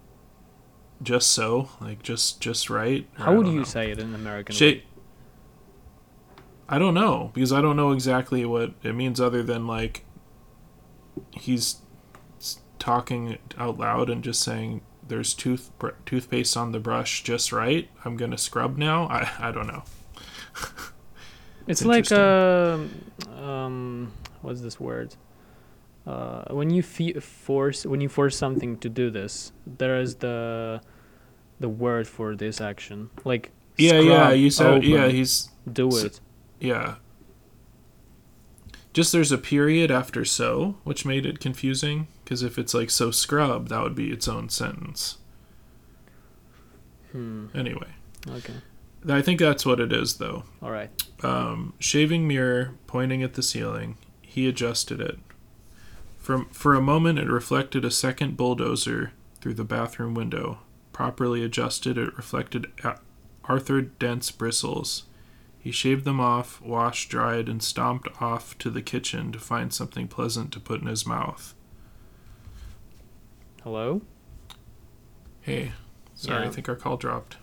just 1.03 1.33
so, 1.33 1.71
like 1.81 2.03
just 2.03 2.41
just 2.41 2.71
right. 2.71 3.09
How 3.15 3.35
would 3.35 3.49
you 3.49 3.59
know. 3.59 3.65
say 3.65 3.91
it 3.91 3.99
in 3.99 4.15
American? 4.15 4.55
Way? 4.61 4.85
I 6.69 6.79
don't 6.79 6.95
know 6.95 7.31
because 7.35 7.53
I 7.53 7.61
don't 7.61 7.77
know 7.77 7.93
exactly 7.93 8.45
what 8.45 8.75
it 8.83 8.95
means 8.95 9.21
other 9.21 9.43
than 9.43 9.67
like 9.67 10.05
he's 11.33 11.77
talking 12.79 13.39
out 13.57 13.79
loud 13.79 14.11
and 14.11 14.23
just 14.23 14.41
saying 14.41 14.83
there's 15.09 15.35
tooth 15.35 15.71
toothpaste 16.07 16.57
on 16.57 16.73
the 16.73 16.81
brush 16.81 17.23
just 17.23 17.53
right. 17.53 17.89
I'm 18.05 18.17
gonna 18.17 18.39
scrub 18.39 18.77
now. 18.79 19.07
I 19.09 19.29
I 19.39 19.53
don't 19.53 19.67
know. 19.67 19.85
It's 21.69 21.83
It's 21.83 21.87
like 21.87 22.11
um, 22.13 22.91
um, 23.37 24.13
what's 24.41 24.63
this 24.63 24.81
word? 24.81 25.15
Uh, 26.07 26.45
when 26.55 26.71
you 26.71 26.83
fe- 26.83 27.21
force 27.21 27.85
when 27.85 28.01
you 28.01 28.09
force 28.09 28.39
something 28.39 28.79
to 28.79 28.89
do 28.89 29.11
this, 29.11 29.53
there 29.67 30.01
is 30.01 30.15
the 30.17 30.81
the 31.61 31.69
word 31.69 32.09
for 32.09 32.35
this 32.35 32.61
action. 32.63 33.11
Like 33.25 33.51
Yeah, 33.77 34.01
yeah. 34.01 34.31
You 34.33 34.49
said 34.51 34.67
open, 34.67 34.89
yeah. 34.89 35.09
He's 35.09 35.51
do 35.71 35.95
it. 35.99 36.21
yeah. 36.59 36.95
Just 38.99 39.13
there's 39.13 39.31
a 39.31 39.39
period 39.39 39.93
after 39.93 40.25
so, 40.25 40.75
which 40.83 41.05
made 41.05 41.25
it 41.25 41.39
confusing 41.39 42.09
because 42.25 42.43
if 42.43 42.59
it's 42.59 42.75
like 42.75 42.91
so 42.91 43.13
scrub, 43.13 43.69
that 43.69 43.81
would 43.81 43.95
be 43.95 44.11
its 44.11 44.27
own 44.27 44.49
sentence. 44.49 45.19
Hmm. 47.13 47.47
Anyway, 47.55 47.93
Okay. 48.29 48.55
I 49.09 49.23
think 49.23 49.39
that's 49.39 49.65
what 49.65 49.79
it 49.79 49.93
is 49.93 50.17
though. 50.17 50.43
All 50.61 50.73
right. 50.73 50.91
um, 51.23 51.75
shaving 51.79 52.27
mirror 52.27 52.75
pointing 52.89 53.23
at 53.23 53.35
the 53.35 53.43
ceiling. 53.43 53.99
He 54.21 54.49
adjusted 54.49 55.01
it. 55.01 55.21
For, 56.19 56.47
for 56.51 56.75
a 56.75 56.81
moment, 56.83 57.21
it 57.21 57.29
reflected 57.29 57.85
a 57.85 57.93
second 57.93 58.37
bulldozer 58.37 59.13
through 59.41 59.55
the 59.55 59.63
bathroom 59.65 60.15
window. 60.15 60.59
Properly 60.93 61.45
adjusted, 61.45 61.97
it 61.97 62.17
reflected 62.17 62.67
Arthur 63.45 63.81
Dent's 63.81 64.33
bristles. 64.33 65.05
He 65.59 65.73
shaved 65.73 66.05
them 66.05 66.21
off, 66.21 66.61
washed, 66.63 67.11
dried, 67.11 67.49
and 67.49 67.63
stomped 67.63 68.09
off 68.21 68.57
to 68.59 68.71
the 68.71 68.83
kitchen 68.83 69.33
to 69.33 69.39
find 69.39 69.73
something 69.73 70.09
pleasant 70.09 70.53
to 70.53 70.61
put 70.61 70.81
in 70.81 70.87
his 70.87 71.07
mouth. 71.07 71.55
Hello. 73.63 74.01
Hey, 75.41 75.73
sorry, 76.15 76.47
I 76.47 76.51
think 76.51 76.69
our 76.69 76.77
call 76.77 76.97
dropped. 76.97 77.39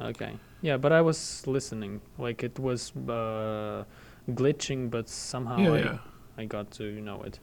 Okay. 0.00 0.38
Yeah, 0.62 0.76
but 0.76 0.92
I 0.92 1.00
was 1.00 1.46
listening. 1.46 2.00
Like 2.16 2.42
it 2.44 2.58
was 2.58 2.92
uh, 2.96 3.84
glitching, 4.30 4.90
but 4.90 5.08
somehow 5.08 5.58
yeah, 5.58 5.70
I, 5.70 5.78
yeah. 5.78 5.98
I 6.38 6.44
got 6.44 6.70
to 6.72 6.84
know 7.00 7.22
it. 7.22 7.38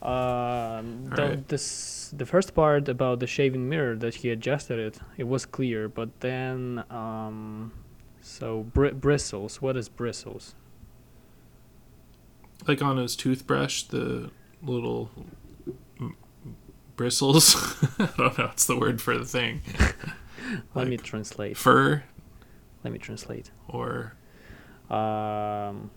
Um, 0.00 1.10
the, 1.10 1.22
Alright. 1.22 1.48
this 1.48 2.14
the 2.16 2.24
first 2.24 2.54
part 2.54 2.88
about 2.88 3.18
the 3.18 3.26
shaving 3.26 3.68
mirror 3.68 3.96
that 3.96 4.14
he 4.14 4.30
adjusted 4.30 4.78
it, 4.78 5.00
it 5.16 5.26
was 5.28 5.44
clear. 5.44 5.88
But 5.88 6.20
then, 6.20 6.84
um, 6.88 7.72
so 8.28 8.62
br- 8.62 8.90
bristles. 8.90 9.60
What 9.62 9.76
is 9.76 9.88
bristles? 9.88 10.54
Like 12.66 12.82
on 12.82 12.96
his 12.98 13.16
toothbrush, 13.16 13.84
the 13.84 14.30
little 14.62 15.10
bristles. 16.96 17.54
I 17.98 18.10
don't 18.16 18.38
know. 18.38 18.50
It's 18.52 18.66
the 18.66 18.78
word 18.78 19.00
for 19.00 19.16
the 19.16 19.24
thing. 19.24 19.62
Let 20.74 20.88
me 20.88 20.96
translate. 20.96 21.56
fur 21.56 22.04
Let 22.84 22.92
me 22.92 22.98
translate. 22.98 23.50
or 23.68 24.14
Um, 24.90 25.90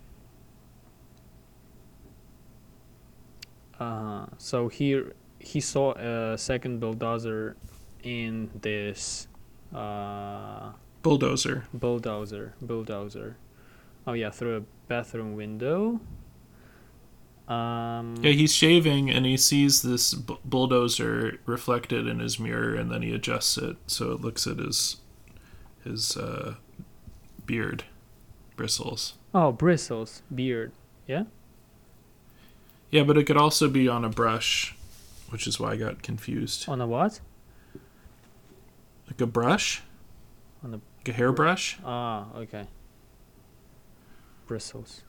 uh, 3.80 4.26
so 4.38 4.68
here 4.68 5.14
he 5.40 5.60
saw 5.60 5.94
a 5.94 6.38
second 6.38 6.80
bulldozer 6.80 7.56
in 8.04 8.50
this 8.62 9.28
uh, 9.74 10.72
bulldozer. 11.02 11.66
bulldozer 11.74 12.54
bulldozer. 12.62 13.38
Oh 14.08 14.14
yeah, 14.14 14.30
through 14.32 14.58
a 14.58 14.62
bathroom 14.88 15.36
window. 15.36 16.00
Um, 17.48 18.16
Yeah, 18.22 18.32
he's 18.32 18.54
shaving 18.54 19.10
and 19.10 19.26
he 19.26 19.36
sees 19.38 19.82
this 19.82 20.14
bu- 20.14 20.38
bulldozer 20.46 21.40
reflected 21.46 22.08
in 22.08 22.20
his 22.20 22.40
mirror, 22.40 22.76
and 22.76 22.90
then 22.92 23.02
he 23.02 23.14
adjusts 23.14 23.58
it 23.58 23.78
so 23.88 24.12
it 24.12 24.22
looks 24.22 24.48
at 24.48 24.58
his 24.58 24.98
his 25.84 26.16
uh, 26.16 26.56
beard 27.46 27.84
bristles. 28.56 29.16
Oh, 29.34 29.52
bristles, 29.52 30.22
beard. 30.34 30.72
Yeah. 31.08 31.24
Yeah, 32.92 33.04
but 33.04 33.18
it 33.18 33.24
could 33.26 33.38
also 33.38 33.70
be 33.70 33.88
on 33.88 34.04
a 34.06 34.10
brush, 34.10 34.76
which 35.30 35.48
is 35.48 35.60
why 35.60 35.72
I 35.72 35.76
got 35.78 36.04
confused. 36.04 36.68
On 36.70 36.80
a 36.82 36.86
what? 36.88 37.20
Like 39.08 39.20
a 39.22 39.26
brush, 39.26 39.82
On 40.64 40.74
a 40.76 40.80
like 41.02 41.16
a 41.16 41.18
hairbrush. 41.18 41.78
ah, 41.86 42.28
okay. 42.36 42.68
Bristles, 44.48 45.04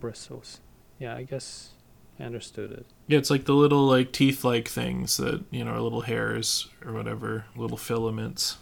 bristles. 0.00 0.60
Yeah, 0.98 1.16
I 1.16 1.24
guess 1.24 1.70
I 2.18 2.24
understood 2.24 2.70
it. 2.72 2.86
Yeah, 3.08 3.18
it's 3.18 3.30
like 3.30 3.44
the 3.44 3.54
little 3.54 3.86
like 3.86 4.12
teeth-like 4.12 4.68
things 4.68 5.16
that 5.16 5.42
you 5.50 5.64
know 5.64 5.72
are 5.72 5.80
little 5.80 6.02
hairs 6.02 6.68
or 6.84 6.92
whatever, 6.92 7.46
little 7.56 7.76
filaments. 7.76 8.56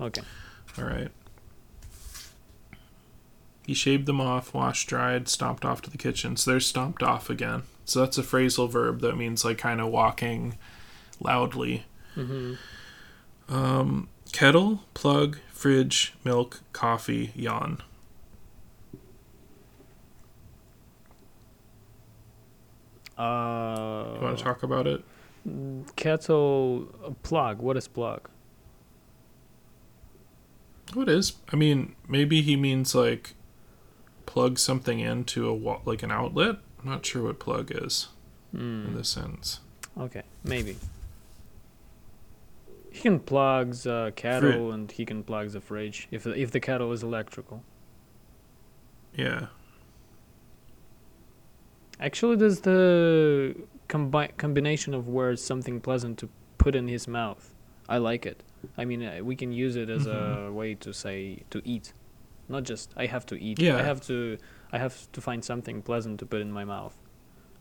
Okay. 0.00 0.22
All 0.78 0.84
right. 0.84 1.10
He 3.66 3.74
shaved 3.74 4.06
them 4.06 4.20
off, 4.20 4.52
washed, 4.52 4.88
dried, 4.88 5.28
stomped 5.28 5.64
off 5.64 5.80
to 5.82 5.90
the 5.90 5.96
kitchen. 5.96 6.36
So 6.36 6.50
they're 6.50 6.60
stomped 6.60 7.02
off 7.02 7.30
again. 7.30 7.62
So 7.86 8.00
that's 8.00 8.18
a 8.18 8.22
phrasal 8.22 8.68
verb 8.68 9.00
that 9.00 9.16
means 9.16 9.44
like 9.44 9.58
kind 9.58 9.80
of 9.80 9.88
walking 9.88 10.58
loudly. 11.20 11.84
Mm-hmm. 12.16 12.54
Um, 13.54 14.08
kettle, 14.32 14.80
plug, 14.94 15.38
fridge, 15.68 16.12
milk, 16.24 16.60
coffee, 16.74 17.32
yawn. 17.34 17.80
Uh, 23.16 24.14
You 24.16 24.20
want 24.24 24.38
to 24.38 24.44
talk 24.44 24.62
about 24.62 24.86
it? 24.86 25.02
kettle 25.96 26.86
plug. 27.22 27.60
What 27.60 27.76
is 27.76 27.86
plug? 27.88 28.28
What 30.94 31.08
is? 31.08 31.34
I 31.52 31.56
mean, 31.56 31.94
maybe 32.08 32.40
he 32.42 32.56
means 32.56 32.94
like 32.94 33.34
plug 34.26 34.58
something 34.58 35.00
into 35.00 35.50
a 35.50 35.80
like 35.88 36.02
an 36.02 36.10
outlet. 36.10 36.56
I'm 36.82 36.90
not 36.90 37.04
sure 37.06 37.22
what 37.24 37.38
plug 37.38 37.70
is 37.74 38.08
in 38.52 38.60
Mm, 38.90 38.94
this 38.96 39.08
sense. 39.08 39.60
okay, 39.98 40.22
maybe. 40.44 40.76
He 42.94 43.00
can 43.00 43.18
plug 43.18 43.72
the 43.74 44.12
kettle 44.14 44.70
and 44.70 44.90
he 44.98 45.04
can 45.04 45.24
plug 45.24 45.50
the 45.50 45.60
fridge 45.60 46.06
if 46.12 46.26
if 46.28 46.50
the 46.52 46.60
kettle 46.60 46.92
is 46.92 47.02
electrical. 47.02 47.64
Yeah. 49.16 49.46
Actually, 51.98 52.36
there's 52.36 52.60
the 52.60 53.54
combi- 53.88 54.36
combination 54.36 54.94
of 54.94 55.08
words 55.08 55.42
something 55.42 55.80
pleasant 55.80 56.18
to 56.18 56.28
put 56.58 56.74
in 56.74 56.88
his 56.88 57.06
mouth. 57.08 57.54
I 57.88 57.98
like 57.98 58.26
it. 58.26 58.42
I 58.78 58.84
mean, 58.84 59.02
uh, 59.02 59.20
we 59.22 59.36
can 59.36 59.52
use 59.52 59.76
it 59.76 59.90
as 59.90 60.06
a 60.06 60.10
Mhm. 60.48 60.54
way 60.54 60.74
to 60.76 60.92
say 60.92 61.42
to 61.50 61.60
eat, 61.64 61.92
not 62.48 62.62
just 62.62 62.92
I 62.96 63.06
have 63.06 63.24
to 63.26 63.34
eat. 63.40 63.58
Yeah. 63.60 63.76
I 63.76 63.82
have 63.82 64.00
to 64.06 64.38
I 64.72 64.78
have 64.78 65.10
to 65.12 65.20
find 65.20 65.44
something 65.44 65.82
pleasant 65.82 66.18
to 66.20 66.26
put 66.26 66.40
in 66.40 66.50
my 66.52 66.64
mouth. 66.64 66.96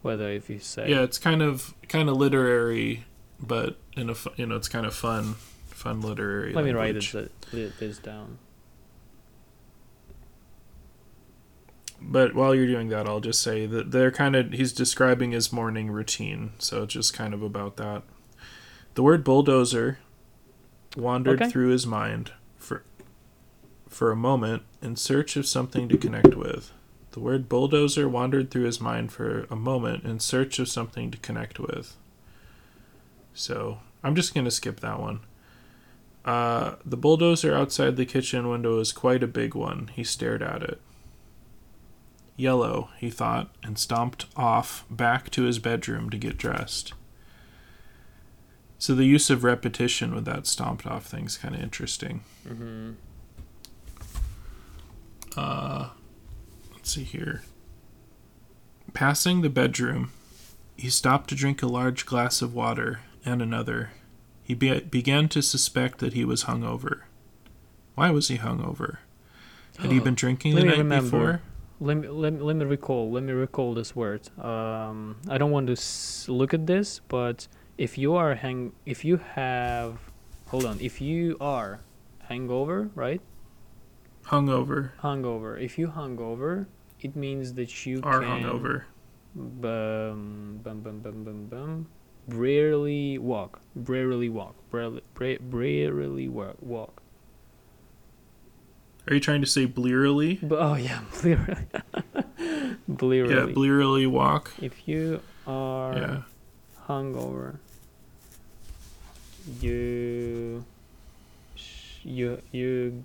Whether 0.01 0.29
if 0.29 0.49
you 0.49 0.59
say 0.59 0.89
Yeah, 0.89 1.01
it's 1.07 1.19
kind 1.19 1.41
of 1.41 1.73
kind 1.87 2.07
of 2.09 2.17
literary, 2.17 3.05
but 3.39 3.77
in 3.95 4.09
a 4.09 4.15
you 4.35 4.45
know 4.45 4.55
it's 4.55 4.67
kind 4.69 4.85
of 4.85 4.93
fun, 4.93 5.35
fun 5.67 6.01
literary. 6.01 6.53
let 6.53 6.65
me 6.65 6.71
write 6.71 6.95
language. 6.95 7.15
it, 7.15 7.31
uh, 7.53 7.69
this 7.79 7.97
down. 7.97 8.37
But 12.01 12.35
while 12.35 12.53
you're 12.53 12.67
doing 12.67 12.89
that, 12.89 13.07
I'll 13.07 13.21
just 13.21 13.41
say 13.41 13.65
that 13.65 13.91
they're 13.91 14.11
kind 14.11 14.35
of 14.35 14.51
he's 14.51 14.73
describing 14.73 15.31
his 15.31 15.53
morning 15.53 15.89
routine, 15.89 16.51
so 16.59 16.83
it's 16.83 16.93
just 16.93 17.13
kind 17.13 17.33
of 17.33 17.41
about 17.41 17.77
that. 17.77 18.03
The 18.95 19.03
word 19.03 19.23
bulldozer 19.23 19.99
wandered 20.97 21.41
Okay. 21.41 21.49
through 21.51 21.69
his 21.69 21.87
mind 21.87 22.31
for 22.57 22.83
for 23.87 24.11
a 24.11 24.15
moment 24.15 24.63
in 24.81 24.95
search 24.95 25.37
of 25.37 25.47
something 25.47 25.87
to 25.87 25.97
connect 25.97 26.35
with. 26.35 26.71
The 27.11 27.19
word 27.19 27.47
bulldozer 27.47 28.09
wandered 28.09 28.49
through 28.51 28.63
his 28.63 28.81
mind 28.81 29.11
for 29.11 29.45
a 29.49 29.55
moment 29.55 30.03
in 30.03 30.19
search 30.19 30.57
of 30.59 30.67
something 30.67 31.09
to 31.11 31.17
connect 31.19 31.59
with. 31.59 31.95
So 33.33 33.79
I'm 34.03 34.15
just 34.15 34.33
gonna 34.33 34.51
skip 34.51 34.79
that 34.81 34.99
one. 34.99 35.21
Uh, 36.25 36.75
the 36.85 36.97
bulldozer 36.97 37.53
outside 37.53 37.95
the 37.95 38.05
kitchen 38.05 38.49
window 38.49 38.79
is 38.79 38.91
quite 38.91 39.23
a 39.23 39.27
big 39.27 39.55
one. 39.55 39.89
He 39.93 40.03
stared 40.03 40.41
at 40.41 40.63
it. 40.63 40.79
Yellow, 42.35 42.89
he 42.97 43.09
thought, 43.09 43.53
and 43.61 43.77
stomped 43.77 44.25
off 44.35 44.85
back 44.89 45.29
to 45.31 45.43
his 45.43 45.59
bedroom 45.59 46.09
to 46.09 46.17
get 46.17 46.37
dressed. 46.37 46.93
So 48.79 48.95
the 48.95 49.05
use 49.05 49.29
of 49.29 49.43
repetition 49.43 50.15
with 50.15 50.25
that 50.25 50.47
stomped 50.47 50.85
off 50.85 51.05
thing's 51.05 51.37
kind 51.37 51.55
of 51.55 51.61
interesting. 51.61 52.23
Mm-hmm. 52.47 52.91
Uh, 55.37 55.89
let's 56.73 56.93
see 56.93 57.03
here. 57.03 57.43
Passing 58.93 59.41
the 59.41 59.49
bedroom, 59.49 60.11
he 60.75 60.89
stopped 60.89 61.29
to 61.29 61.35
drink 61.35 61.61
a 61.61 61.67
large 61.67 62.05
glass 62.05 62.41
of 62.41 62.53
water 62.53 62.99
and 63.25 63.41
another. 63.41 63.91
He 64.43 64.53
be- 64.53 64.81
began 64.81 65.29
to 65.29 65.41
suspect 65.41 65.99
that 65.99 66.13
he 66.13 66.25
was 66.25 66.43
hungover. 66.45 67.01
Why 67.95 68.09
was 68.11 68.27
he 68.27 68.37
hungover? 68.37 68.97
Had 69.79 69.91
he 69.91 69.99
been 69.99 70.15
drinking 70.15 70.55
the 70.55 70.63
night 70.63 70.77
remember. 70.77 71.09
before? 71.09 71.41
Let 71.79 71.97
me, 71.97 72.07
let, 72.07 72.33
me, 72.33 72.39
let 72.41 72.55
me 72.55 72.65
recall. 72.65 73.11
Let 73.11 73.23
me 73.23 73.33
recall 73.33 73.73
this 73.73 73.95
word. 73.95 74.29
Um, 74.39 75.17
I 75.29 75.37
don't 75.37 75.51
want 75.51 75.67
to 75.67 75.73
s- 75.73 76.27
look 76.29 76.53
at 76.53 76.67
this, 76.67 77.01
but 77.07 77.47
if 77.77 77.97
you 77.97 78.15
are 78.15 78.35
hang, 78.35 78.73
if 78.85 79.03
you 79.03 79.17
have, 79.17 79.97
hold 80.47 80.65
on. 80.65 80.77
If 80.79 81.01
you 81.01 81.37
are 81.41 81.81
hangover, 82.29 82.89
right? 82.95 83.21
Hungover. 84.25 84.91
Hungover. 85.01 85.59
If 85.61 85.77
you 85.77 85.87
hungover, 85.87 86.67
it 87.01 87.15
means 87.15 87.53
that 87.55 87.85
you 87.85 87.99
Are 88.03 88.21
can 88.21 88.43
hungover. 88.43 88.83
Bum, 89.35 90.59
bum, 90.63 90.81
bum, 90.81 90.99
bum, 90.99 91.23
bum, 91.23 91.45
bum. 91.47 91.87
Rarely 92.27 93.17
walk. 93.17 93.59
Rarely 93.75 94.29
walk. 94.29 94.55
Rarely, 94.71 95.01
rarely 95.19 96.27
walk. 96.29 96.55
Walk. 96.61 97.01
Are 99.07 99.13
you 99.13 99.19
trying 99.19 99.41
to 99.41 99.47
say 99.47 99.65
blearily? 99.65 100.39
Oh 100.49 100.75
yeah, 100.75 101.01
blearily. 101.21 101.65
blearily. 102.87 103.35
Yeah, 103.35 103.45
blearily 103.53 104.07
walk. 104.07 104.53
if 104.61 104.87
you 104.87 105.19
are 105.45 105.93
Yeah. 105.97 106.21
hungover, 106.87 107.57
you, 109.61 110.63
you, 112.03 112.41
you. 112.51 113.03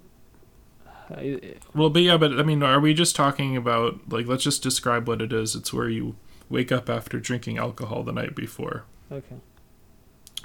I- 1.10 1.54
Well, 1.74 1.90
but 1.90 2.02
yeah, 2.02 2.16
but 2.16 2.38
I 2.38 2.42
mean, 2.44 2.62
are 2.62 2.78
we 2.80 2.94
just 2.94 3.16
talking 3.16 3.56
about 3.56 3.98
like 4.08 4.26
let's 4.26 4.44
just 4.44 4.62
describe 4.62 5.08
what 5.08 5.20
it 5.20 5.32
is? 5.32 5.56
It's 5.56 5.72
where 5.72 5.88
you 5.88 6.14
wake 6.48 6.70
up 6.70 6.88
after 6.88 7.18
drinking 7.18 7.58
alcohol 7.58 8.04
the 8.04 8.12
night 8.12 8.34
before, 8.36 8.84
Okay. 9.10 9.36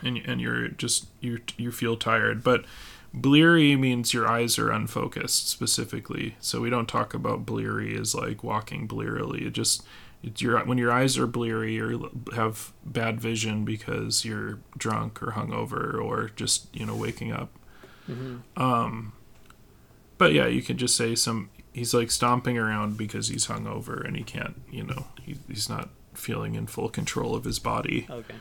and 0.04 0.18
and 0.26 0.42
you're 0.42 0.70
just 0.70 1.08
you 1.20 1.40
you 1.58 1.72
feel 1.72 1.96
tired. 1.98 2.44
But 2.44 2.66
bleary 3.14 3.76
means 3.76 4.14
your 4.14 4.28
eyes 4.28 4.58
are 4.58 4.72
unfocused 4.72 5.50
specifically. 5.50 6.36
So 6.40 6.62
we 6.62 6.70
don't 6.70 6.88
talk 6.88 7.14
about 7.14 7.46
bleary 7.46 7.98
as 7.98 8.16
like 8.16 8.44
walking 8.44 8.88
blearily. 8.88 9.46
It 9.46 9.54
just 9.54 9.84
it's 10.24 10.42
your 10.42 10.60
when 10.66 10.78
your 10.78 10.92
eyes 10.92 11.18
are 11.18 11.28
bleary 11.28 11.80
or 11.80 12.00
have 12.36 12.72
bad 12.86 13.20
vision 13.22 13.66
because 13.66 14.26
you're 14.26 14.60
drunk 14.78 15.22
or 15.22 15.32
hungover 15.34 16.02
or 16.02 16.30
just 16.36 16.74
you 16.76 16.86
know 16.86 16.96
waking 16.96 17.32
up. 17.32 17.52
Mm-hmm. 18.10 18.62
Um, 18.62 19.14
but 20.18 20.34
yeah, 20.34 20.48
you 20.48 20.62
can 20.62 20.78
just 20.78 20.96
say 20.96 21.16
some. 21.16 21.50
He's 21.74 21.94
like 21.94 22.12
stomping 22.12 22.58
around 22.58 22.98
because 22.98 23.30
he's 23.30 23.48
hungover 23.48 24.06
and 24.06 24.16
he 24.16 24.24
can't, 24.24 24.62
you 24.72 24.84
know, 24.84 25.08
he, 25.22 25.38
he's 25.48 25.70
not 25.70 25.90
feeling 26.14 26.54
in 26.56 26.68
full 26.68 26.90
control 26.90 27.34
of 27.36 27.46
his 27.46 27.58
body. 27.60 28.06
Okay. 28.10 28.36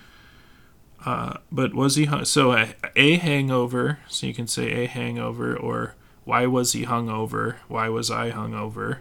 Uh, 1.05 1.39
but 1.51 1.75
was 1.75 1.97
he 1.97 2.05
hung? 2.05 2.25
So 2.25 2.53
a, 2.53 2.75
a 2.95 3.17
hangover. 3.17 3.99
So 4.09 4.27
you 4.27 4.35
can 4.35 4.47
say 4.47 4.85
a 4.85 4.87
hangover 4.87 5.57
or 5.57 5.95
why 6.25 6.47
was 6.47 6.73
he 6.73 6.85
hungover? 6.85 7.57
Why 7.69 7.89
was 7.89 8.11
I 8.11 8.31
hungover? 8.31 8.99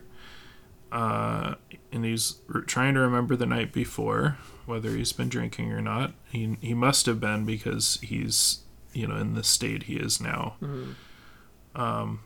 Uh, 0.92 1.56
and 1.92 2.04
he's 2.04 2.36
r- 2.54 2.62
trying 2.62 2.96
to 2.96 3.00
remember 3.00 3.36
the 3.36 3.46
night 3.46 3.72
before 3.72 4.38
whether 4.66 4.90
he's 4.92 5.14
been 5.14 5.30
drinking 5.30 5.72
or 5.72 5.82
not. 5.82 6.14
He 6.32 6.58
he 6.62 6.74
must 6.74 7.06
have 7.06 7.20
been 7.20 7.46
because 7.46 8.00
he's 8.02 8.60
you 8.94 9.08
know 9.08 9.16
in 9.18 9.34
the 9.36 9.44
state 9.44 9.84
he 9.84 9.96
is 9.96 10.20
now. 10.20 10.56
hmm 10.60 10.92
Um, 11.76 12.20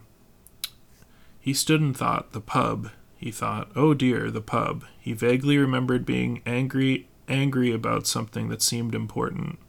he 1.39 1.53
stood 1.53 1.81
and 1.81 1.95
thought, 1.95 2.31
the 2.31 2.41
pub. 2.41 2.89
He 3.17 3.29
thought, 3.31 3.69
oh 3.75 3.93
dear, 3.93 4.31
the 4.31 4.41
pub. 4.41 4.85
He 4.99 5.13
vaguely 5.13 5.57
remembered 5.57 6.05
being 6.05 6.41
angry, 6.45 7.07
angry 7.27 7.71
about 7.71 8.07
something 8.07 8.49
that 8.49 8.61
seemed 8.63 8.95
important. 8.95 9.59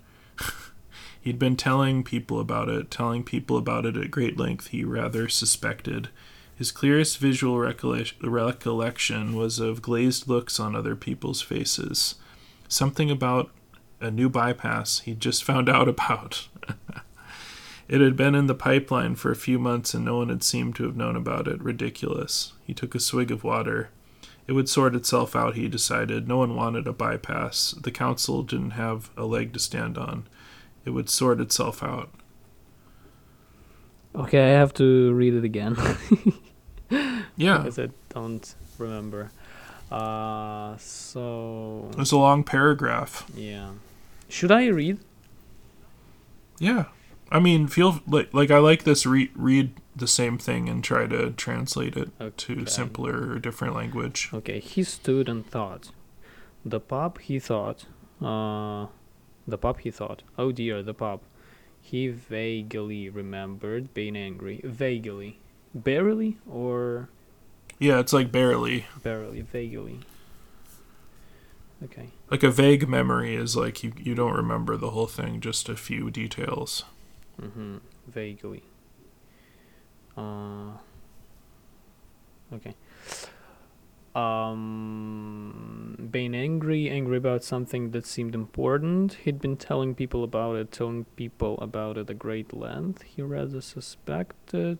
He'd 1.26 1.40
been 1.40 1.56
telling 1.56 2.04
people 2.04 2.38
about 2.38 2.68
it, 2.68 2.88
telling 2.88 3.24
people 3.24 3.56
about 3.56 3.84
it 3.84 3.96
at 3.96 4.12
great 4.12 4.38
length. 4.38 4.68
He 4.68 4.84
rather 4.84 5.28
suspected, 5.28 6.08
His 6.54 6.70
clearest 6.70 7.18
visual 7.18 7.58
recollection 7.58 9.34
was 9.34 9.58
of 9.58 9.82
glazed 9.82 10.28
looks 10.28 10.60
on 10.60 10.76
other 10.76 10.94
people's 10.94 11.42
faces. 11.42 12.14
Something 12.68 13.10
about 13.10 13.50
a 14.00 14.08
new 14.08 14.28
bypass 14.28 15.00
he'd 15.00 15.18
just 15.18 15.42
found 15.42 15.68
out 15.68 15.88
about. 15.88 16.46
it 17.88 18.00
had 18.00 18.16
been 18.16 18.36
in 18.36 18.46
the 18.46 18.54
pipeline 18.54 19.16
for 19.16 19.32
a 19.32 19.34
few 19.34 19.58
months 19.58 19.94
and 19.94 20.04
no 20.04 20.18
one 20.18 20.28
had 20.28 20.44
seemed 20.44 20.76
to 20.76 20.84
have 20.84 20.96
known 20.96 21.16
about 21.16 21.48
it. 21.48 21.60
Ridiculous. 21.60 22.52
He 22.62 22.72
took 22.72 22.94
a 22.94 23.00
swig 23.00 23.32
of 23.32 23.42
water. 23.42 23.90
It 24.46 24.52
would 24.52 24.68
sort 24.68 24.94
itself 24.94 25.34
out, 25.34 25.56
he 25.56 25.66
decided. 25.66 26.28
No 26.28 26.36
one 26.36 26.54
wanted 26.54 26.86
a 26.86 26.92
bypass. 26.92 27.72
The 27.72 27.90
council 27.90 28.44
didn't 28.44 28.78
have 28.78 29.10
a 29.16 29.24
leg 29.24 29.52
to 29.54 29.58
stand 29.58 29.98
on. 29.98 30.28
It 30.87 30.90
would 30.90 31.11
sort 31.11 31.40
itself 31.40 31.83
out. 31.83 32.09
Okay, 34.14 34.40
I 34.55 34.59
have 34.59 34.72
to 34.75 35.12
read 35.12 35.35
it 35.35 35.44
again 35.44 35.77
Yeah. 37.37 37.59
because 37.59 37.79
I 37.79 37.88
don't 38.09 38.55
remember. 38.79 39.31
Uh, 39.90 40.77
so 40.79 41.88
It 41.92 41.99
was 41.99 42.12
a 42.12 42.16
long 42.16 42.42
paragraph. 42.42 43.29
yeah, 43.37 43.70
should 44.29 44.51
I 44.51 44.66
read? 44.68 44.99
Yeah. 46.59 46.87
I 47.31 47.40
mean, 47.40 47.66
feel 47.66 48.01
like 48.07 48.33
like 48.33 48.51
I 48.53 48.59
like 48.59 48.85
this 48.85 49.05
re- 49.05 49.31
read 49.35 49.72
the 49.96 50.07
same 50.07 50.38
thing 50.38 50.68
and 50.68 50.83
try 50.83 51.07
to 51.07 51.31
translate 51.33 51.96
it 51.96 52.11
Okay. 52.20 52.55
to 52.55 52.66
simpler 52.66 53.33
or 53.33 53.38
different 53.40 53.75
language. 53.75 54.31
Okay, 54.33 54.61
he 54.61 54.83
stood 54.85 55.29
and 55.29 55.44
thought. 55.44 55.90
The 56.64 56.79
pub, 56.81 57.18
he 57.20 57.38
thought. 57.40 57.85
Uh, 58.22 58.87
the 59.46 59.59
pub, 59.59 59.80
he 59.80 59.90
thought. 59.90 60.22
Oh 60.38 60.52
dear, 60.52 60.82
the 60.82 60.94
pub. 60.94 61.20
He 61.80 62.09
vaguely 62.09 63.09
remembered 63.09 63.94
being 63.94 64.16
angry. 64.16 64.61
Vaguely. 64.64 65.38
Barely 65.74 66.38
or 66.50 67.09
Yeah, 67.78 68.00
it's 68.00 68.12
like 68.12 68.32
barely. 68.32 68.87
barely? 69.02 69.42
Vaguely. 69.42 70.00
Okay. 71.85 72.09
Like 72.30 72.42
a 72.42 72.50
vague 72.50 72.88
memory 72.88 73.37
is 73.37 73.54
like 73.56 73.82
you 73.85 73.92
you 73.98 74.14
don't 74.14 74.32
remember 74.35 74.76
the 74.76 74.90
whole 74.90 75.06
thing, 75.06 75.40
just 75.40 75.68
a 75.68 75.76
few 75.76 76.11
details. 76.11 76.85
Mm-hmm. 77.40 77.76
Vaguely. 78.09 78.62
Uh, 80.16 80.78
okay. 82.52 82.74
Um, 84.16 86.09
being 86.11 86.35
angry, 86.35 86.88
angry 86.88 87.18
about 87.18 87.44
something 87.44 87.90
that 87.90 88.07
seemed 88.07 88.35
important. 88.35 89.18
He'd 89.24 89.42
been 89.42 89.59
telling 89.59 89.94
people 89.94 90.24
about 90.24 90.57
it, 90.57 90.72
telling 90.72 91.05
people 91.16 91.59
about 91.61 91.98
it 91.98 92.09
at 92.09 92.18
great 92.18 92.55
length. 92.55 93.02
He 93.02 93.20
rather 93.20 93.61
suspected. 93.61 94.79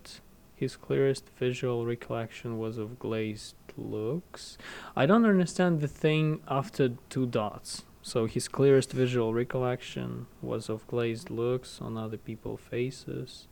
His 0.55 0.77
clearest 0.77 1.29
visual 1.39 1.85
recollection 1.85 2.57
was 2.57 2.79
of 2.79 2.99
glazed 2.99 3.57
looks. 3.77 4.57
I 4.97 5.05
don't 5.05 5.27
understand 5.27 5.83
the 5.83 5.89
thing 5.89 6.41
after 6.49 6.93
two 7.11 7.27
dots. 7.27 7.85
So 8.01 8.25
his 8.25 8.49
clearest 8.49 8.93
visual 8.93 9.35
recollection 9.35 10.29
was 10.41 10.71
of 10.71 10.87
glazed 10.87 11.29
looks 11.29 11.83
on 11.83 11.99
other 11.99 12.17
people's 12.17 12.61
faces. 12.61 13.49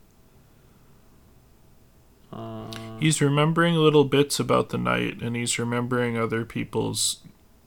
Uh, 2.35 2.65
He's 2.99 3.21
remembering 3.21 3.75
little 3.75 4.05
bits 4.05 4.39
about 4.39 4.69
the 4.69 4.77
night, 4.77 5.21
and 5.21 5.35
he's 5.35 5.57
remembering 5.59 6.17
other 6.17 6.45
people's, 6.45 7.19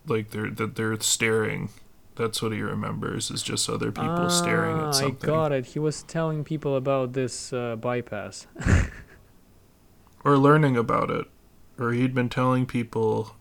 like 0.07 0.31
they're 0.31 0.51
that 0.51 0.77
they're 0.77 0.99
staring. 1.01 1.71
That's 2.17 2.43
what 2.43 2.53
he 2.53 2.61
remembers 2.63 3.31
is 3.31 3.43
just 3.43 3.69
other 3.71 3.93
people 3.93 4.29
staring 4.29 4.77
Ah, 4.77 4.89
at 4.89 4.95
something. 4.95 5.31
I 5.31 5.33
got 5.33 5.53
it. 5.53 5.67
He 5.67 5.79
was 5.79 6.03
telling 6.03 6.43
people 6.45 6.75
about 6.77 7.13
this 7.13 7.53
uh, 7.53 7.77
bypass. 7.77 8.47
or 10.25 10.37
learning 10.37 10.77
about 10.77 11.11
it, 11.11 11.27
or 11.79 11.93
he'd 11.93 12.15
been 12.15 12.29
telling 12.29 12.67
people. 12.67 13.37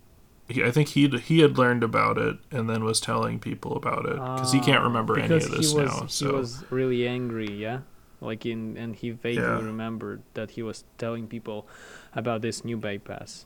He, 0.47 0.63
I 0.63 0.71
think 0.71 0.89
he 0.89 1.07
he 1.09 1.39
had 1.39 1.57
learned 1.57 1.83
about 1.83 2.17
it 2.17 2.37
and 2.51 2.69
then 2.69 2.83
was 2.85 3.01
telling 3.01 3.39
people 3.39 3.75
about 3.75 4.05
it 4.05 4.13
because 4.15 4.53
he 4.53 4.59
can't 4.61 4.81
Ah, 4.81 4.87
remember 4.87 5.19
any 5.19 5.35
of 5.35 5.51
this 5.51 5.71
he 5.73 5.77
was, 5.77 6.21
now. 6.21 6.29
He 6.29 6.33
was 6.33 6.63
really 6.69 7.05
angry, 7.07 7.51
yeah. 7.51 7.79
Like 8.19 8.45
in, 8.45 8.75
and 8.77 8.95
he 8.95 9.11
vaguely 9.11 9.43
Yeah. 9.43 9.59
remembered 9.61 10.21
that 10.33 10.51
he 10.51 10.63
was 10.63 10.83
telling 10.97 11.27
people 11.27 11.67
about 12.15 12.41
this 12.41 12.65
new 12.65 12.77
bypass. 12.77 13.45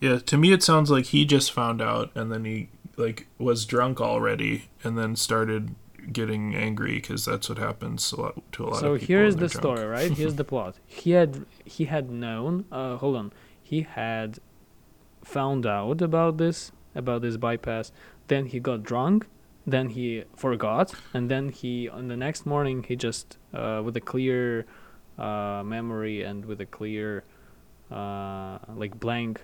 yeah, 0.00 0.18
to 0.18 0.36
me 0.36 0.52
it 0.52 0.62
sounds 0.62 0.90
like 0.90 1.06
he 1.06 1.24
just 1.24 1.50
found 1.52 1.80
out 1.80 2.10
and 2.14 2.30
then 2.30 2.44
he 2.44 2.68
like 2.96 3.26
was 3.38 3.64
drunk 3.64 4.00
already 4.00 4.68
and 4.84 4.96
then 4.98 5.16
started 5.16 5.74
getting 6.12 6.54
angry 6.54 6.94
because 6.96 7.24
that's 7.24 7.48
what 7.48 7.58
happens 7.58 8.12
a 8.12 8.20
lot 8.20 8.52
to 8.52 8.62
a 8.64 8.66
lot 8.66 8.80
so 8.80 8.92
of 8.94 9.00
people. 9.00 9.06
So 9.06 9.06
here's 9.06 9.34
the 9.36 9.48
drunk. 9.48 9.52
story 9.52 9.84
right 9.86 10.12
here's 10.12 10.34
the 10.42 10.44
plot 10.44 10.76
he 10.86 11.10
had 11.12 11.44
he 11.64 11.86
had 11.86 12.10
known 12.10 12.64
uh 12.70 12.96
hold 12.96 13.16
on 13.16 13.32
he 13.62 13.82
had 13.82 14.38
found 15.24 15.66
out 15.66 16.00
about 16.00 16.36
this 16.38 16.70
about 16.94 17.22
this 17.22 17.36
bypass 17.36 17.90
then 18.28 18.46
he 18.46 18.60
got 18.60 18.82
drunk 18.84 19.26
then 19.66 19.90
he 19.90 20.24
forgot 20.36 20.94
and 21.12 21.30
then 21.30 21.48
he 21.48 21.88
on 21.88 22.08
the 22.08 22.16
next 22.16 22.46
morning 22.46 22.84
he 22.84 22.94
just 22.96 23.36
uh 23.52 23.82
with 23.84 23.96
a 23.96 24.00
clear 24.00 24.64
uh 25.18 25.62
memory 25.64 26.22
and 26.22 26.44
with 26.44 26.60
a 26.60 26.66
clear 26.66 27.24
uh 27.90 28.58
like 28.74 28.98
blank 29.00 29.40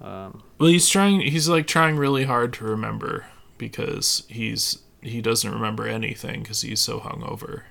um 0.00 0.42
Well, 0.58 0.68
he's 0.70 0.88
trying. 0.88 1.20
He's 1.20 1.48
like 1.48 1.66
trying 1.66 1.96
really 1.96 2.24
hard 2.24 2.52
to 2.54 2.64
remember 2.64 3.26
because 3.58 4.24
he's 4.28 4.78
he 5.00 5.20
doesn't 5.20 5.50
remember 5.52 5.86
anything 5.86 6.42
because 6.42 6.62
he's 6.62 6.80
so 6.80 7.00
hungover. 7.00 7.62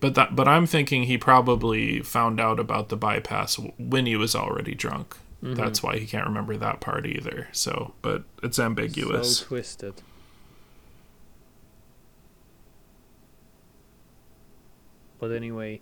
But 0.00 0.14
that, 0.16 0.36
but 0.36 0.46
I'm 0.46 0.66
thinking 0.66 1.04
he 1.04 1.16
probably 1.16 2.00
found 2.00 2.40
out 2.40 2.60
about 2.60 2.88
the 2.90 2.96
bypass 2.96 3.58
when 3.78 4.04
he 4.06 4.16
was 4.16 4.34
already 4.34 4.74
drunk. 4.74 5.16
Mhm. 5.44 5.56
That's 5.56 5.82
why 5.82 5.98
he 5.98 6.06
can't 6.06 6.26
remember 6.26 6.56
that 6.56 6.80
part 6.80 7.06
either. 7.06 7.48
So, 7.52 7.94
but 8.02 8.24
it's 8.42 8.58
ambiguous. 8.58 9.38
So 9.38 9.46
twisted. 9.46 10.02
But 15.18 15.32
anyway, 15.32 15.80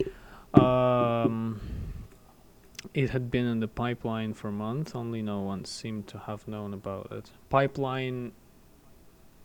um, 0.54 1.60
it 2.94 3.10
had 3.10 3.30
been 3.30 3.46
in 3.46 3.60
the 3.60 3.68
pipeline 3.68 4.34
for 4.34 4.52
months. 4.52 4.94
Only 4.94 5.22
no 5.22 5.40
one 5.40 5.64
seemed 5.64 6.06
to 6.08 6.18
have 6.18 6.46
known 6.46 6.74
about 6.74 7.08
it. 7.10 7.30
Pipeline. 7.48 8.32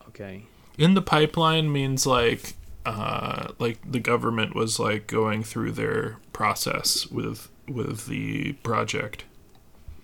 Okay. 0.10 0.46
In 0.78 0.94
the 0.94 1.02
pipeline 1.02 1.72
means 1.72 2.06
like, 2.06 2.56
uh, 2.86 3.50
like 3.60 3.80
the 3.90 4.00
government 4.00 4.56
was 4.56 4.80
like 4.80 5.08
going 5.08 5.44
through 5.44 5.72
their 5.72 6.18
process 6.34 7.08
with 7.08 7.50
with 7.68 8.08
the 8.08 8.54
project. 8.64 9.26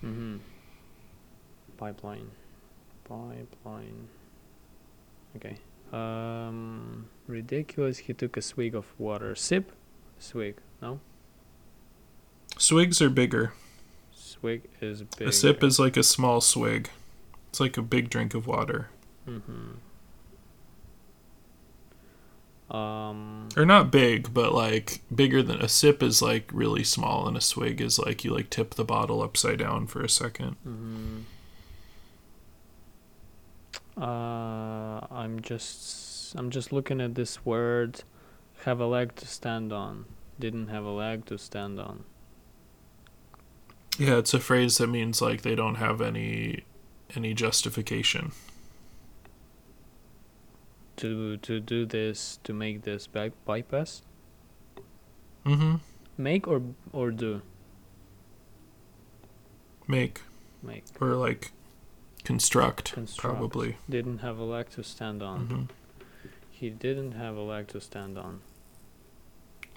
Mm-hmm. 0.04 0.38
Pipeline. 1.78 2.32
Pipeline. 3.06 4.08
Okay. 5.36 5.58
Um, 5.92 7.08
ridiculous. 7.28 8.00
He 8.00 8.14
took 8.14 8.38
a 8.38 8.42
swig 8.42 8.76
of 8.76 8.86
water. 8.98 9.36
Sip. 9.36 9.72
Swig. 10.20 10.56
No. 10.82 11.00
Swigs 12.58 13.02
are 13.02 13.10
bigger. 13.10 13.54
Swig 14.14 14.64
is 14.82 15.04
big. 15.04 15.28
A 15.28 15.32
sip 15.32 15.64
is 15.64 15.80
like 15.80 15.98
a 15.98 16.04
small 16.04 16.42
swig. 16.42 16.90
It's 17.50 17.60
like 17.60 17.78
a 17.78 17.82
big 17.82 18.10
drink 18.10 18.34
of 18.34 18.48
water. 18.48 18.90
Mm-hmm. 19.28 19.72
Um. 22.74 23.50
Or 23.56 23.66
not 23.66 23.92
big, 23.92 24.34
but 24.34 24.54
like 24.54 25.02
bigger 25.14 25.44
than 25.44 25.62
a 25.62 25.70
sip 25.70 26.02
is 26.02 26.22
like 26.22 26.50
really 26.52 26.84
small 26.84 27.28
and 27.28 27.38
a 27.38 27.42
swig 27.42 27.80
is 27.80 28.00
like 28.00 28.24
you 28.24 28.34
like 28.34 28.50
tip 28.50 28.74
the 28.74 28.84
bottle 28.84 29.22
upside 29.22 29.60
down 29.60 29.88
for 29.88 30.02
a 30.02 30.10
second. 30.10 30.56
hmm 30.64 31.20
Uh, 33.96 35.06
I'm 35.12 35.40
just 35.42 36.34
I'm 36.36 36.50
just 36.50 36.72
looking 36.72 37.00
at 37.00 37.14
this 37.16 37.46
word. 37.46 38.04
Have 38.66 38.80
a 38.80 38.88
leg 38.88 39.16
to 39.18 39.28
stand 39.28 39.72
on. 39.72 40.06
Didn't 40.40 40.70
have 40.70 40.84
a 40.84 40.90
leg 40.90 41.26
to 41.26 41.38
stand 41.38 41.80
on. 41.80 42.06
Yeah, 44.00 44.18
it's 44.18 44.34
a 44.34 44.40
phrase 44.40 44.80
that 44.80 44.88
means 44.88 45.22
like 45.22 45.44
they 45.44 45.54
don't 45.54 45.76
have 45.76 46.02
any 46.02 46.64
any 47.16 47.36
justification. 47.36 48.32
To 50.98 51.38
to 51.38 51.60
do 51.60 51.86
this 51.86 52.40
to 52.44 52.54
make 52.54 52.84
this 52.84 53.08
by- 53.08 53.32
bypass. 53.46 54.04
Mhm. 55.46 55.80
Make 56.18 56.48
or 56.48 56.62
or 56.92 57.12
do 57.12 57.42
Make 59.88 60.22
make. 60.62 60.84
or 61.02 61.16
like 61.16 61.52
construct, 62.24 62.94
Construct. 62.94 63.22
probably. 63.38 63.78
Didn't 63.90 64.20
have 64.20 64.38
a 64.38 64.44
leg 64.44 64.70
to 64.72 64.84
stand 64.84 65.22
on. 65.22 65.48
Mhm. 65.48 65.70
He 66.52 66.70
didn't 66.70 67.14
have 67.14 67.36
a 67.36 67.42
leg 67.42 67.68
to 67.70 67.82
stand 67.82 68.18
on. 68.18 68.42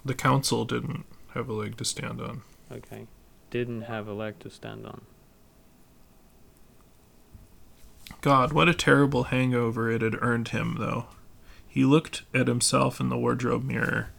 The 0.05 0.13
council 0.13 0.63
didn't 0.63 1.05
have 1.33 1.49
a 1.49 1.53
leg 1.53 1.75
to 1.77 1.83
stand 1.85 2.21
on. 2.21 2.43
Okay. 2.71 3.07
Didn't 3.49 3.81
have 3.83 4.07
a 4.07 4.13
leg 4.13 4.39
to 4.39 4.49
stand 4.49 4.85
on. 4.85 5.01
God, 8.21 8.51
what 8.53 8.69
a 8.69 8.73
terrible 8.73 9.25
hangover 9.25 9.91
it 9.91 10.01
had 10.01 10.21
earned 10.21 10.49
him, 10.49 10.77
though. 10.79 11.05
He 11.67 11.85
looked 11.85 12.23
at 12.33 12.47
himself 12.47 12.99
in 12.99 13.09
the 13.09 13.17
wardrobe 13.17 13.63
mirror. 13.63 14.09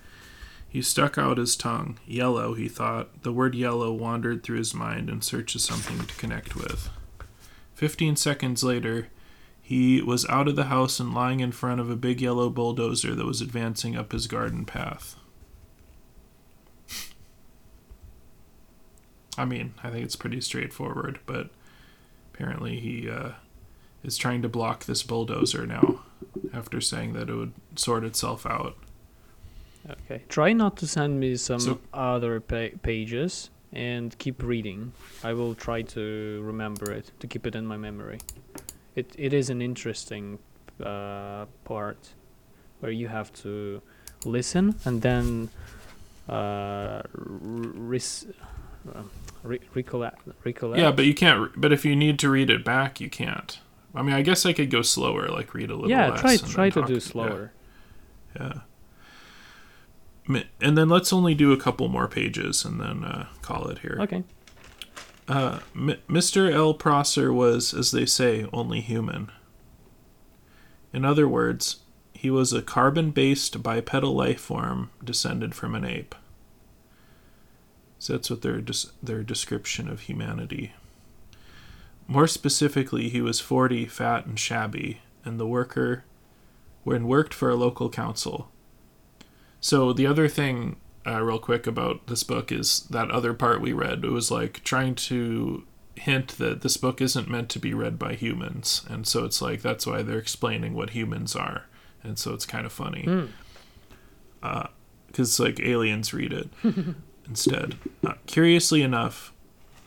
He 0.69 0.83
stuck 0.83 1.19
out 1.19 1.39
his 1.39 1.57
tongue. 1.57 1.99
Yellow, 2.07 2.55
he 2.55 2.69
thought. 2.69 3.23
The 3.23 3.33
word 3.33 3.55
yellow 3.55 3.93
wandered 3.93 4.43
through 4.43 4.59
his 4.59 4.75
mind 4.75 5.09
in 5.09 5.23
search 5.23 5.55
of 5.55 5.63
something 5.63 5.99
to 6.07 6.15
connect 6.17 6.55
with. 6.55 6.91
Fifteen 7.75 8.17
seconds 8.17 8.63
later, 8.63 9.09
he 9.61 10.01
was 10.03 10.29
out 10.29 10.49
of 10.49 10.57
the 10.57 10.65
house 10.65 11.01
and 11.01 11.15
lying 11.15 11.41
in 11.41 11.53
front 11.53 11.81
of 11.81 11.91
a 11.91 11.97
big 11.97 12.21
yellow 12.21 12.51
bulldozer 12.51 13.15
that 13.15 13.27
was 13.27 13.41
advancing 13.41 13.97
up 13.97 14.13
his 14.13 14.27
garden 14.27 14.65
path. 14.65 15.17
I 19.37 19.45
mean, 19.45 19.75
I 19.83 19.91
think 19.91 20.05
it's 20.05 20.17
pretty 20.17 20.41
straightforward, 20.41 21.21
but 21.27 21.51
apparently 22.33 22.81
he 22.81 23.09
uh, 23.09 23.33
is 24.05 24.17
trying 24.17 24.43
to 24.43 24.49
block 24.49 24.85
this 24.85 25.03
bulldozer 25.03 25.67
now 25.67 26.01
after 26.53 26.81
saying 26.81 27.13
that 27.15 27.29
it 27.29 27.35
would 27.35 27.53
sort 27.77 28.05
itself 28.05 28.47
out. 28.47 28.77
Okay. 29.91 30.23
Try 30.29 30.53
not 30.53 30.77
to 30.79 30.87
send 30.87 31.19
me 31.21 31.37
some 31.37 31.61
So- 31.61 31.81
other 31.95 32.41
pa- 32.41 32.77
pages 32.83 33.51
and 33.73 34.17
keep 34.19 34.43
reading. 34.43 34.93
I 35.25 35.33
will 35.33 35.55
try 35.55 35.83
to 35.83 36.41
remember 36.45 36.91
it 36.93 37.11
to 37.21 37.27
keep 37.27 37.47
it 37.47 37.55
in 37.55 37.67
my 37.67 37.77
memory. 37.77 38.19
It 38.95 39.15
it 39.19 39.33
is 39.33 39.51
an 39.51 39.63
interesting 39.63 40.39
uh, 40.85 41.47
part 41.65 42.15
where 42.81 42.93
you 42.93 43.09
have 43.09 43.33
to 43.43 43.81
listen 44.25 44.75
and 44.85 45.03
then 45.03 45.49
uh, 46.29 47.03
res- 47.15 48.27
uh, 48.95 49.03
re- 49.43 49.61
recollect 49.75 50.21
recollect. 50.45 50.81
Yeah, 50.81 50.91
but 50.93 51.05
you 51.07 51.15
can't. 51.15 51.41
re- 51.41 51.49
But 51.57 51.73
if 51.73 51.85
you 51.85 51.97
need 51.97 52.19
to 52.21 52.29
read 52.31 52.51
it 52.51 52.65
back, 52.65 53.01
you 53.01 53.09
can't. 53.11 53.59
I 53.99 54.03
mean, 54.03 54.15
I 54.15 54.23
guess 54.23 54.47
I 54.47 54.53
could 54.53 54.71
go 54.71 54.83
slower, 54.83 55.29
like 55.29 55.53
read 55.55 55.71
a 55.71 55.75
little. 55.75 55.91
yeah, 55.91 56.09
less 56.11 56.21
try 56.21 56.37
try 56.37 56.71
to 56.71 56.81
talk- 56.81 56.89
do 56.89 57.01
slower. 57.01 57.53
Yeah. 58.39 58.61
Mi- 60.27 60.49
And 60.61 60.77
then 60.77 60.89
let's 60.89 61.13
only 61.13 61.35
do 61.35 61.53
a 61.53 61.57
couple 61.57 61.89
more 61.89 62.07
pages 62.09 62.65
and 62.65 62.81
then 62.81 63.03
uh, 63.05 63.27
call 63.43 63.69
it 63.69 63.79
here. 63.79 63.99
Okay. 64.01 64.23
Uh, 65.27 65.61
M- 65.75 65.97
Mr. 66.09 66.51
L. 66.53 66.75
Prosser 66.75 67.33
was, 67.33 67.73
as 67.75 67.91
they 67.91 68.07
say, 68.07 68.47
only 68.53 68.81
human. 68.81 69.31
In 70.93 71.05
other 71.05 71.27
words, 71.29 71.79
he 72.15 72.31
was 72.31 72.53
a 72.53 72.63
carbon 72.63 73.11
based 73.11 73.63
bipedal 73.63 74.15
life 74.15 74.41
form 74.41 74.91
descended 75.03 75.55
from 75.55 75.75
an 75.75 75.85
ape. 75.85 76.15
So 77.99 78.13
that's 78.13 78.31
what 78.31 78.43
their, 78.43 78.61
des- 78.61 78.91
their 79.03 79.23
description 79.23 79.89
of 79.89 80.01
humanity. 80.03 80.73
More 82.09 82.27
specifically, 82.27 83.09
he 83.11 83.21
was 83.21 83.39
40, 83.41 83.85
fat, 83.87 84.25
and 84.27 84.39
shabby, 84.39 85.03
and 85.25 85.39
the 85.39 85.47
worker, 85.47 86.05
when 86.83 87.07
worked 87.07 87.35
for 87.35 87.51
a 87.51 87.55
local 87.55 87.91
council. 87.91 88.51
So 89.61 89.93
the 89.93 90.07
other 90.07 90.27
thing 90.29 90.77
uh, 91.07 91.21
real 91.23 91.39
quick 91.39 91.67
about 91.67 92.07
this 92.07 92.23
book 92.25 92.51
is 92.51 92.81
that 92.91 93.11
other 93.11 93.35
part 93.35 93.61
we 93.61 93.73
read. 93.73 94.05
It 94.05 94.11
was 94.11 94.31
like 94.31 94.65
trying 94.65 94.95
to 94.97 95.65
hint 95.97 96.29
that 96.39 96.63
this 96.63 96.77
book 96.77 97.01
isn't 97.03 97.29
meant 97.29 97.49
to 97.51 97.59
be 97.59 97.75
read 97.75 97.99
by 97.99 98.15
humans, 98.15 98.87
and 98.89 99.07
so 99.07 99.25
it's 99.25 99.43
like 99.43 99.61
that's 99.63 99.87
why 99.87 100.01
they're 100.03 100.19
explaining 100.19 100.73
what 100.75 100.91
humans 100.91 101.35
are, 101.37 101.67
and 102.03 102.19
so 102.19 102.33
it's 102.33 102.47
kind 102.47 102.65
of 102.65 102.73
funny 102.73 103.03
Hmm. 103.05 103.27
because 105.09 105.39
like 105.41 105.61
aliens 105.61 106.15
read 106.15 106.33
it 106.33 106.49
instead. 107.29 107.77
Uh, 108.07 108.15
curiously 108.27 108.81
enough, 108.83 109.33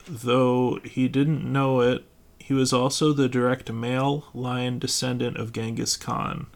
though 0.07 0.79
he 0.83 1.07
didn't 1.07 1.49
know 1.49 1.79
it, 1.81 2.03
he 2.51 2.55
was 2.55 2.73
also 2.73 3.13
the 3.13 3.29
direct 3.29 3.71
male 3.71 4.27
line 4.33 4.77
descendant 4.77 5.37
of 5.37 5.53
Genghis 5.53 5.95
Khan. 5.95 6.47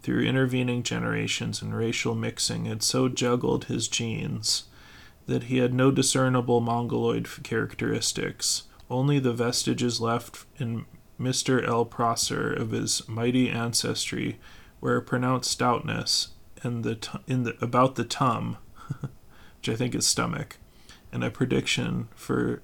Through 0.00 0.22
intervening 0.22 0.82
generations 0.82 1.60
and 1.60 1.76
racial 1.76 2.14
mixing 2.14 2.64
had 2.64 2.82
so 2.82 3.10
juggled 3.10 3.66
his 3.66 3.86
genes 3.86 4.64
that 5.26 5.44
he 5.44 5.58
had 5.58 5.74
no 5.74 5.90
discernible 5.90 6.62
mongoloid 6.62 7.28
characteristics, 7.42 8.62
only 8.88 9.18
the 9.18 9.34
vestiges 9.34 10.00
left 10.00 10.46
in 10.56 10.86
Mr. 11.20 11.62
L. 11.68 11.84
Prosser 11.84 12.50
of 12.50 12.70
his 12.70 13.06
mighty 13.06 13.50
ancestry 13.50 14.38
were 14.80 14.96
a 14.96 15.02
pronounced 15.02 15.50
stoutness 15.50 16.28
and 16.62 16.84
the 16.84 16.94
t- 16.94 17.18
in 17.26 17.42
the 17.42 17.54
about 17.62 17.96
the 17.96 18.04
tum, 18.04 18.56
which 19.00 19.68
I 19.68 19.76
think 19.76 19.94
is 19.94 20.06
stomach, 20.06 20.56
and 21.12 21.22
a 21.22 21.30
prediction 21.30 22.08
for 22.14 22.62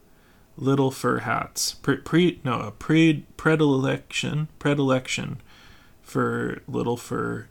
little 0.61 0.91
fur 0.91 1.21
hats. 1.21 1.75
Pre, 1.75 1.97
pre 1.97 2.41
no 2.45 2.61
a 2.61 2.71
pre 2.71 3.25
predilection 3.37 4.49
predilection 4.59 5.41
for 6.03 6.63
little 6.69 6.97
fur 6.97 7.49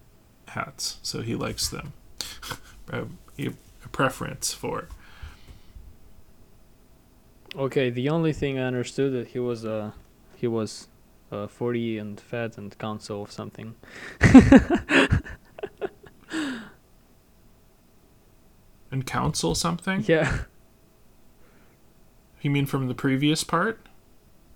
hats. 0.49 0.99
So 1.01 1.21
he 1.21 1.35
likes 1.35 1.67
them. 1.67 1.93
a, 2.89 3.05
a 3.37 3.87
preference 3.91 4.53
for. 4.53 4.87
Okay. 7.55 7.89
The 7.89 8.07
only 8.09 8.31
thing 8.31 8.57
I 8.59 8.63
understood 8.63 9.11
that 9.13 9.29
he 9.29 9.39
was 9.39 9.65
uh 9.65 9.91
he 10.37 10.47
was 10.47 10.87
uh 11.31 11.47
40 11.47 11.97
and 11.97 12.19
fat 12.19 12.57
and 12.57 12.77
council 12.77 13.23
of 13.23 13.31
something. 13.31 13.75
And 18.91 19.05
council 19.05 19.53
something? 19.55 20.03
Yeah. 20.07 20.39
You 22.41 22.49
mean 22.51 22.65
from 22.65 22.87
the 22.87 22.95
previous 22.95 23.43
part? 23.43 23.79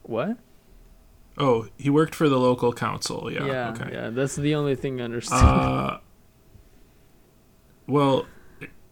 What? 0.03 0.37
Oh, 1.37 1.67
he 1.77 1.89
worked 1.89 2.13
for 2.15 2.29
the 2.29 2.37
local 2.39 2.71
council. 2.73 3.29
Yeah. 3.31 3.45
yeah, 3.45 3.69
okay. 3.71 3.89
yeah, 3.91 4.09
that's 4.09 4.35
the 4.35 4.53
only 4.55 4.75
thing 4.75 5.01
I 5.01 5.05
understand. 5.05 5.45
Uh, 5.45 5.97
well, 7.87 8.25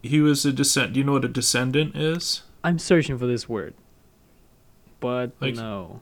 he 0.02 0.20
was 0.20 0.44
a 0.44 0.52
descent. 0.52 0.92
Do 0.92 1.00
you 1.00 1.04
know 1.04 1.12
what 1.12 1.24
a 1.24 1.28
descendant 1.28 1.96
is? 1.96 2.42
I'm 2.64 2.78
searching 2.78 3.16
for 3.18 3.26
this 3.26 3.48
word, 3.48 3.74
but 5.00 5.32
Like- 5.40 5.54
no. 5.54 6.00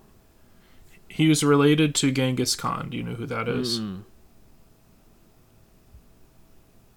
He 1.08 1.28
was 1.28 1.42
related 1.42 1.94
to 1.96 2.12
Genghis 2.12 2.54
Khan. 2.54 2.88
Do 2.90 2.96
you 2.96 3.02
know 3.02 3.14
who 3.14 3.26
that 3.26 3.48
is? 3.48 3.80
Mm-mm. 3.80 4.04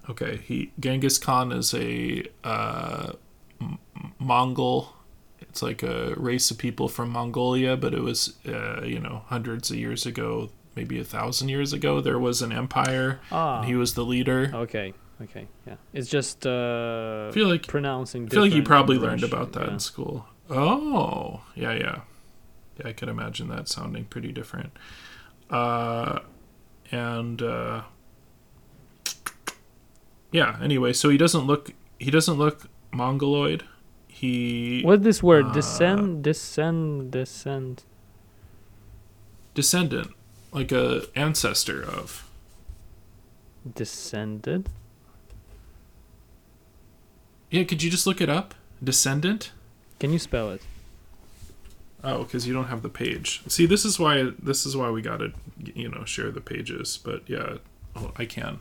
Okay, 0.09 0.37
he 0.37 0.71
Genghis 0.79 1.17
Khan 1.17 1.51
is 1.51 1.73
a 1.73 2.23
uh, 2.43 3.13
M- 3.61 3.79
Mongol. 4.19 4.93
It's 5.53 5.61
like 5.61 5.83
a 5.83 6.15
race 6.17 6.49
of 6.49 6.57
people 6.57 6.87
from 6.87 7.11
Mongolia, 7.11 7.77
but 7.77 7.93
it 7.93 8.01
was 8.01 8.33
uh, 8.47 8.81
you 8.81 8.99
know 8.99 9.21
hundreds 9.27 9.69
of 9.69 9.77
years 9.77 10.03
ago, 10.03 10.49
maybe 10.75 10.99
a 10.99 11.03
thousand 11.03 11.49
years 11.49 11.73
ago. 11.73 12.01
There 12.01 12.17
was 12.17 12.41
an 12.41 12.51
empire, 12.51 13.19
Ah. 13.31 13.59
and 13.59 13.67
he 13.67 13.75
was 13.75 13.93
the 13.93 14.03
leader. 14.03 14.49
Okay. 14.51 14.95
Okay. 15.21 15.45
Yeah. 15.67 15.75
It's 15.93 16.09
just 16.09 16.47
uh 16.47 17.27
I 17.29 17.33
feel 17.33 17.47
like 17.47 17.67
pronouncing. 17.67 18.25
I 18.25 18.29
feel 18.29 18.41
like 18.41 18.53
you 18.53 18.63
probably 18.63 18.95
in 18.95 19.03
learned 19.03 19.23
about 19.23 19.53
that 19.53 19.67
yeah. 19.67 19.73
in 19.73 19.79
school. 19.79 20.25
Oh, 20.49 21.43
yeah, 21.53 21.73
yeah. 21.73 22.01
Yeah, 22.79 22.87
I 22.87 22.93
could 22.93 23.07
imagine 23.09 23.47
that 23.49 23.67
sounding 23.67 24.05
pretty 24.05 24.31
different. 24.31 24.71
Uh, 25.51 26.21
and 26.91 27.43
uh, 27.43 27.83
yeah. 30.31 30.57
Anyway, 30.63 30.93
so 30.93 31.09
he 31.09 31.17
doesn't 31.17 31.45
look 31.45 31.73
he 31.99 32.09
doesn't 32.09 32.39
look 32.39 32.67
mongoloid. 32.91 33.65
He 34.13 34.83
What 34.83 35.03
this 35.03 35.23
word? 35.23 35.47
Uh, 35.47 35.53
descend, 35.53 36.23
descend, 36.23 37.11
descend. 37.11 37.83
descendant, 39.55 40.11
like 40.51 40.71
a 40.71 41.01
ancestor 41.15 41.83
of. 41.83 42.29
Descended. 43.75 44.69
Yeah, 47.49 47.63
could 47.63 47.81
you 47.81 47.89
just 47.89 48.05
look 48.05 48.21
it 48.21 48.29
up? 48.29 48.53
Descendant. 48.83 49.51
Can 49.99 50.13
you 50.13 50.19
spell 50.19 50.51
it? 50.51 50.61
Oh, 52.03 52.23
because 52.23 52.45
you 52.45 52.53
don't 52.53 52.67
have 52.67 52.83
the 52.83 52.89
page. 52.89 53.41
See, 53.47 53.65
this 53.65 53.83
is 53.83 53.97
why 53.99 54.31
this 54.41 54.65
is 54.65 54.77
why 54.77 54.91
we 54.91 55.01
gotta, 55.01 55.33
you 55.57 55.89
know, 55.89 56.05
share 56.05 56.29
the 56.29 56.41
pages. 56.41 56.99
But 57.03 57.27
yeah, 57.27 57.57
oh, 57.95 58.11
I 58.15 58.25
can. 58.25 58.59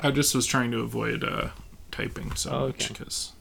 I 0.00 0.10
just 0.10 0.34
was 0.34 0.46
trying 0.46 0.70
to 0.72 0.80
avoid 0.80 1.24
uh, 1.24 1.48
typing 1.90 2.34
so 2.36 2.50
Oh, 2.50 2.66
much 2.68 2.90
okay. 2.90 2.94
because. 2.98 3.32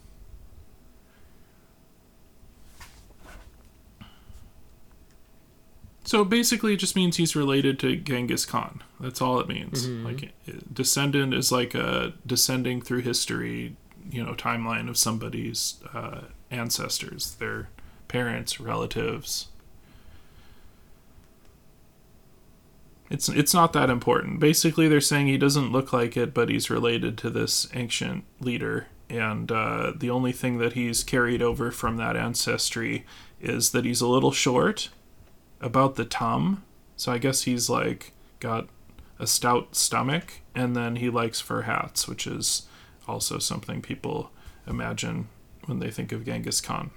So 6.04 6.24
basically, 6.24 6.74
it 6.74 6.78
just 6.78 6.96
means 6.96 7.18
he's 7.18 7.36
related 7.36 7.80
to 7.80 7.96
Genghis 7.98 8.46
Khan. 8.46 8.82
That's 9.00 9.22
all 9.22 9.40
it 9.42 9.48
means. 9.50 9.88
Mhm. 9.88 10.06
Like, 10.06 10.32
descendant 10.72 11.34
is 11.34 11.52
like 11.52 11.76
a 11.76 12.14
descending 12.26 12.82
through 12.82 13.02
history, 13.02 13.76
you 14.10 14.24
know, 14.24 14.34
timeline 14.34 14.88
of 14.90 14.98
somebody's 14.98 15.76
uh, 15.94 16.22
ancestors, 16.50 17.36
their 17.36 17.68
parents, 18.08 18.60
relatives. 18.60 19.48
It's 23.10 23.30
it's 23.30 23.54
not 23.54 23.74
that 23.74 23.90
important. 23.90 24.40
Basically, 24.40 24.88
they're 24.88 25.00
saying 25.02 25.28
he 25.28 25.38
doesn't 25.38 25.72
look 25.72 25.94
like 25.94 26.18
it, 26.18 26.34
but 26.34 26.50
he's 26.50 26.70
related 26.70 27.18
to 27.20 27.30
this 27.30 27.68
ancient 27.74 28.26
leader, 28.40 28.88
and 29.10 29.52
uh, 29.52 29.94
the 29.96 30.10
only 30.10 30.34
thing 30.34 30.58
that 30.58 30.74
he's 30.74 31.04
carried 31.04 31.42
over 31.42 31.72
from 31.72 31.98
that 31.98 32.18
ancestry 32.18 33.06
is 33.40 33.72
that 33.72 33.86
he's 33.86 34.02
a 34.02 34.08
little 34.08 34.32
short, 34.32 34.90
about 35.62 35.96
the 35.96 36.06
tum, 36.06 36.64
So 36.96 37.12
I 37.12 37.18
guess 37.18 37.44
he's 37.44 37.70
like 37.70 38.14
got 38.40 38.68
a 39.20 39.28
stout 39.28 39.76
stomach, 39.76 40.42
and 40.54 40.76
then 40.76 40.98
he 40.98 41.10
likes 41.10 41.40
fur 41.40 41.64
hats, 41.64 42.08
which 42.08 42.28
is 42.28 42.68
also 43.08 43.40
something 43.40 43.82
people 43.82 44.32
imagine 44.68 45.28
when 45.66 45.80
they 45.80 45.92
think 45.92 46.12
of 46.12 46.26
Genghis 46.26 46.62
Khan. 46.62 46.92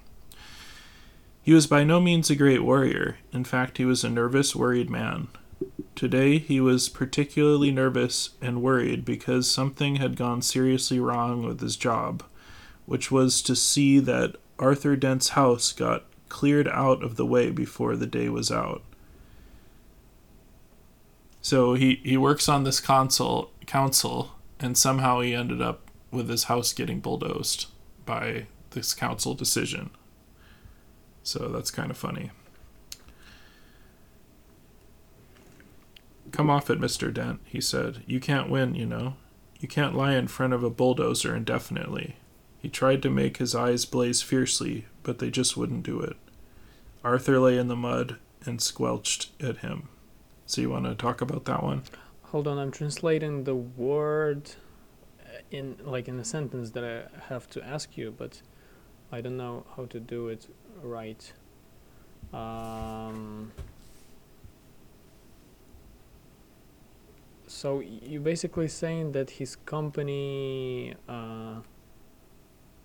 He 1.42 1.54
was 1.54 1.66
by 1.66 1.84
no 1.84 2.00
means 2.00 2.28
a 2.28 2.36
great 2.36 2.62
warrior. 2.62 3.18
In 3.32 3.44
fact, 3.44 3.78
he 3.78 3.84
was 3.84 4.04
a 4.04 4.10
nervous, 4.10 4.54
worried 4.54 4.90
man. 4.90 5.28
Today 5.94 6.38
he 6.38 6.60
was 6.60 6.88
particularly 6.88 7.70
nervous 7.70 8.30
and 8.40 8.62
worried 8.62 9.04
because 9.04 9.50
something 9.50 9.96
had 9.96 10.16
gone 10.16 10.42
seriously 10.42 10.98
wrong 10.98 11.44
with 11.44 11.60
his 11.60 11.76
job, 11.76 12.22
which 12.86 13.10
was 13.10 13.42
to 13.42 13.54
see 13.54 13.98
that 14.00 14.36
Arthur 14.58 14.96
Dent's 14.96 15.30
house 15.30 15.72
got 15.72 16.04
cleared 16.28 16.68
out 16.68 17.02
of 17.02 17.16
the 17.16 17.26
way 17.26 17.50
before 17.50 17.96
the 17.96 18.06
day 18.06 18.28
was 18.28 18.50
out. 18.50 18.82
So 21.42 21.74
he, 21.74 22.00
he 22.04 22.16
works 22.16 22.48
on 22.48 22.64
this 22.64 22.80
console 22.80 23.50
council 23.66 24.32
and 24.58 24.76
somehow 24.76 25.20
he 25.20 25.34
ended 25.34 25.60
up 25.60 25.90
with 26.10 26.28
his 26.28 26.44
house 26.44 26.72
getting 26.72 27.00
bulldozed 27.00 27.66
by 28.04 28.46
this 28.70 28.94
council 28.94 29.34
decision. 29.34 29.90
So 31.22 31.48
that's 31.48 31.70
kind 31.70 31.90
of 31.90 31.96
funny. 31.96 32.30
Come 36.40 36.48
off 36.48 36.70
it, 36.70 36.80
Mr. 36.80 37.12
Dent, 37.12 37.40
he 37.44 37.60
said. 37.60 38.02
You 38.06 38.18
can't 38.18 38.48
win, 38.48 38.74
you 38.74 38.86
know. 38.86 39.16
You 39.58 39.68
can't 39.68 39.94
lie 39.94 40.14
in 40.14 40.26
front 40.26 40.54
of 40.54 40.64
a 40.64 40.70
bulldozer 40.70 41.36
indefinitely. 41.36 42.16
He 42.58 42.70
tried 42.70 43.02
to 43.02 43.10
make 43.10 43.36
his 43.36 43.54
eyes 43.54 43.84
blaze 43.84 44.22
fiercely, 44.22 44.86
but 45.02 45.18
they 45.18 45.28
just 45.28 45.58
wouldn't 45.58 45.82
do 45.82 46.00
it. 46.00 46.16
Arthur 47.04 47.38
lay 47.38 47.58
in 47.58 47.68
the 47.68 47.76
mud 47.76 48.16
and 48.46 48.62
squelched 48.62 49.32
at 49.38 49.58
him. 49.58 49.90
So 50.46 50.62
you 50.62 50.70
want 50.70 50.86
to 50.86 50.94
talk 50.94 51.20
about 51.20 51.44
that 51.44 51.62
one? 51.62 51.82
Hold 52.28 52.48
on, 52.48 52.56
I'm 52.56 52.70
translating 52.70 53.44
the 53.44 53.56
word 53.56 54.52
uh, 55.20 55.40
in 55.50 55.76
like 55.84 56.08
in 56.08 56.18
a 56.18 56.24
sentence 56.24 56.70
that 56.70 56.84
I 56.84 57.24
have 57.28 57.50
to 57.50 57.62
ask 57.62 57.98
you, 57.98 58.14
but 58.16 58.40
I 59.12 59.20
don't 59.20 59.36
know 59.36 59.66
how 59.76 59.84
to 59.84 60.00
do 60.00 60.28
it 60.28 60.46
right. 60.82 61.30
Um, 62.32 63.52
so 67.60 67.80
you're 67.80 68.22
basically 68.22 68.68
saying 68.68 69.12
that 69.12 69.32
his 69.32 69.54
company 69.54 70.94
uh, 71.06 71.56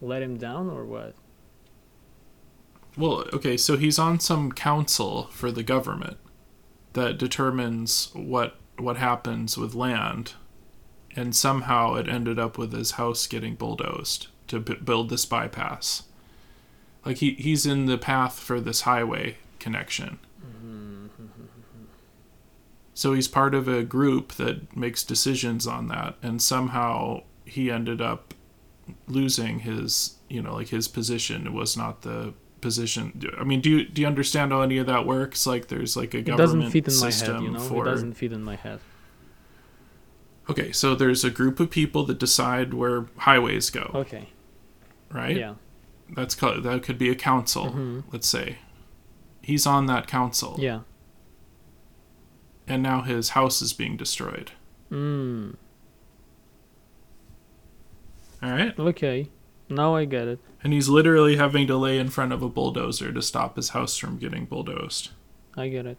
let 0.02 0.22
him 0.22 0.36
down, 0.36 0.70
or 0.70 0.84
what? 0.84 1.16
Well, 2.98 3.24
okay, 3.32 3.56
so 3.56 3.78
he's 3.78 3.98
on 3.98 4.20
some 4.20 4.52
council 4.52 5.30
for 5.32 5.50
the 5.50 5.64
government 5.64 6.18
that 6.92 7.18
determines 7.18 8.10
what 8.12 8.58
what 8.78 8.98
happens 8.98 9.58
with 9.58 9.76
land, 9.76 10.34
and 11.16 11.34
somehow 11.34 11.96
it 11.96 12.10
ended 12.10 12.38
up 12.38 12.58
with 12.58 12.74
his 12.74 12.92
house 12.92 13.28
getting 13.28 13.56
bulldozed 13.56 14.28
to 14.48 14.60
b- 14.60 14.76
build 14.84 15.10
this 15.10 15.26
bypass. 15.26 16.04
Like 17.06 17.20
he 17.20 17.36
he's 17.36 17.66
in 17.66 17.86
the 17.86 17.98
path 17.98 18.40
for 18.40 18.60
this 18.60 18.82
highway 18.82 19.38
connection. 19.58 20.20
So 22.96 23.14
he's 23.14 23.28
part 23.28 23.54
of 23.54 23.68
a 23.68 23.84
group 23.84 24.34
that 24.36 24.76
makes 24.76 25.04
decisions 25.04 25.68
on 25.68 25.90
that, 25.90 26.16
and 26.24 26.42
somehow 26.42 27.24
he 27.44 27.70
ended 27.70 28.02
up 28.02 28.34
losing 29.08 29.60
his, 29.60 30.16
you 30.30 30.42
know, 30.42 30.54
like 30.56 30.70
his 30.70 30.88
position 30.88 31.54
was 31.54 31.76
not 31.76 32.02
the 32.04 32.34
position. 32.62 33.22
I 33.38 33.44
mean, 33.44 33.60
do 33.62 33.70
you 33.70 33.86
do 33.86 34.02
you 34.02 34.08
understand 34.08 34.52
how 34.54 34.62
any 34.62 34.78
of 34.78 34.88
that 34.88 35.06
works? 35.06 35.46
Like, 35.46 35.68
there's 35.68 35.98
like 35.98 36.14
a 36.14 36.22
government 36.22 36.40
It 36.40 36.42
doesn't 36.46 36.72
fit 36.72 36.88
in 36.88 37.00
my 37.02 37.10
system 37.10 37.36
head, 37.36 37.44
you 37.44 37.52
know. 37.52 37.60
for 37.60 37.86
It 37.86 37.92
doesn't 37.92 38.14
fit 38.14 38.32
in 38.32 38.44
my 38.44 38.56
head. 38.56 38.80
Okay, 40.50 40.72
so 40.72 40.96
there's 40.96 41.24
a 41.24 41.30
group 41.32 41.60
of 41.60 41.70
people 41.70 42.06
that 42.06 42.20
decide 42.20 42.74
where 42.74 43.08
highways 43.18 43.70
go, 43.70 43.92
Okay. 43.94 44.30
right? 45.12 45.36
Yeah. 45.36 45.56
That's 46.16 46.36
called, 46.36 46.64
that 46.64 46.84
could 46.84 47.00
be 47.00 47.10
a 47.10 47.16
council, 47.16 47.66
Mhm. 47.72 48.04
let's 48.14 48.28
say. 48.28 48.60
He's 49.42 49.66
on 49.66 49.88
that 49.88 50.06
council, 50.08 50.56
Yeah. 50.60 50.82
And 52.68 52.82
now 52.84 53.02
his 53.02 53.30
house 53.30 53.62
is 53.62 53.74
being 53.74 53.98
destroyed. 53.98 54.52
Mm. 54.92 55.56
All 58.44 58.52
right, 58.52 58.78
Okay. 58.78 59.30
Now 59.68 59.96
I 59.96 60.06
get 60.06 60.28
it. 60.28 60.40
and 60.64 60.74
he's 60.74 60.90
literally 60.90 61.38
having 61.38 61.66
to 61.68 61.76
lay 61.76 61.98
in 61.98 62.10
front 62.10 62.32
of 62.32 62.44
a 62.44 62.50
bulldozer 62.50 63.12
to 63.12 63.22
stop 63.22 63.56
his 63.56 63.70
house 63.70 63.98
from 63.98 64.18
getting 64.20 64.46
bulldozed. 64.46 65.10
I 65.58 65.70
get 65.70 65.88
it. 65.88 65.98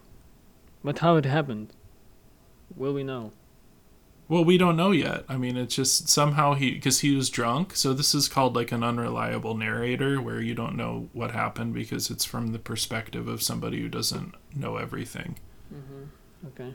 But 0.85 0.99
how 0.99 1.17
it 1.17 1.25
happened? 1.25 1.73
Will 2.75 2.93
we 2.93 3.03
know? 3.03 3.33
Well, 4.29 4.45
we 4.45 4.57
don't 4.57 4.77
know 4.77 4.91
yet. 4.91 5.25
I 5.27 5.35
mean, 5.35 5.57
it's 5.57 5.75
just 5.75 6.07
somehow 6.07 6.53
he 6.53 6.71
because 6.71 6.99
he 7.01 7.13
was 7.15 7.29
drunk. 7.29 7.75
So 7.75 7.93
this 7.93 8.13
is 8.15 8.29
called 8.29 8.55
like 8.55 8.71
an 8.71 8.83
unreliable 8.83 9.55
narrator, 9.55 10.21
where 10.21 10.41
you 10.41 10.53
don't 10.53 10.75
know 10.77 11.09
what 11.11 11.31
happened 11.31 11.73
because 11.73 12.09
it's 12.09 12.25
from 12.25 12.47
the 12.53 12.59
perspective 12.59 13.27
of 13.27 13.41
somebody 13.41 13.81
who 13.81 13.89
doesn't 13.89 14.35
know 14.55 14.77
everything. 14.77 15.39
Mm-hmm. 15.73 16.03
Okay. 16.47 16.73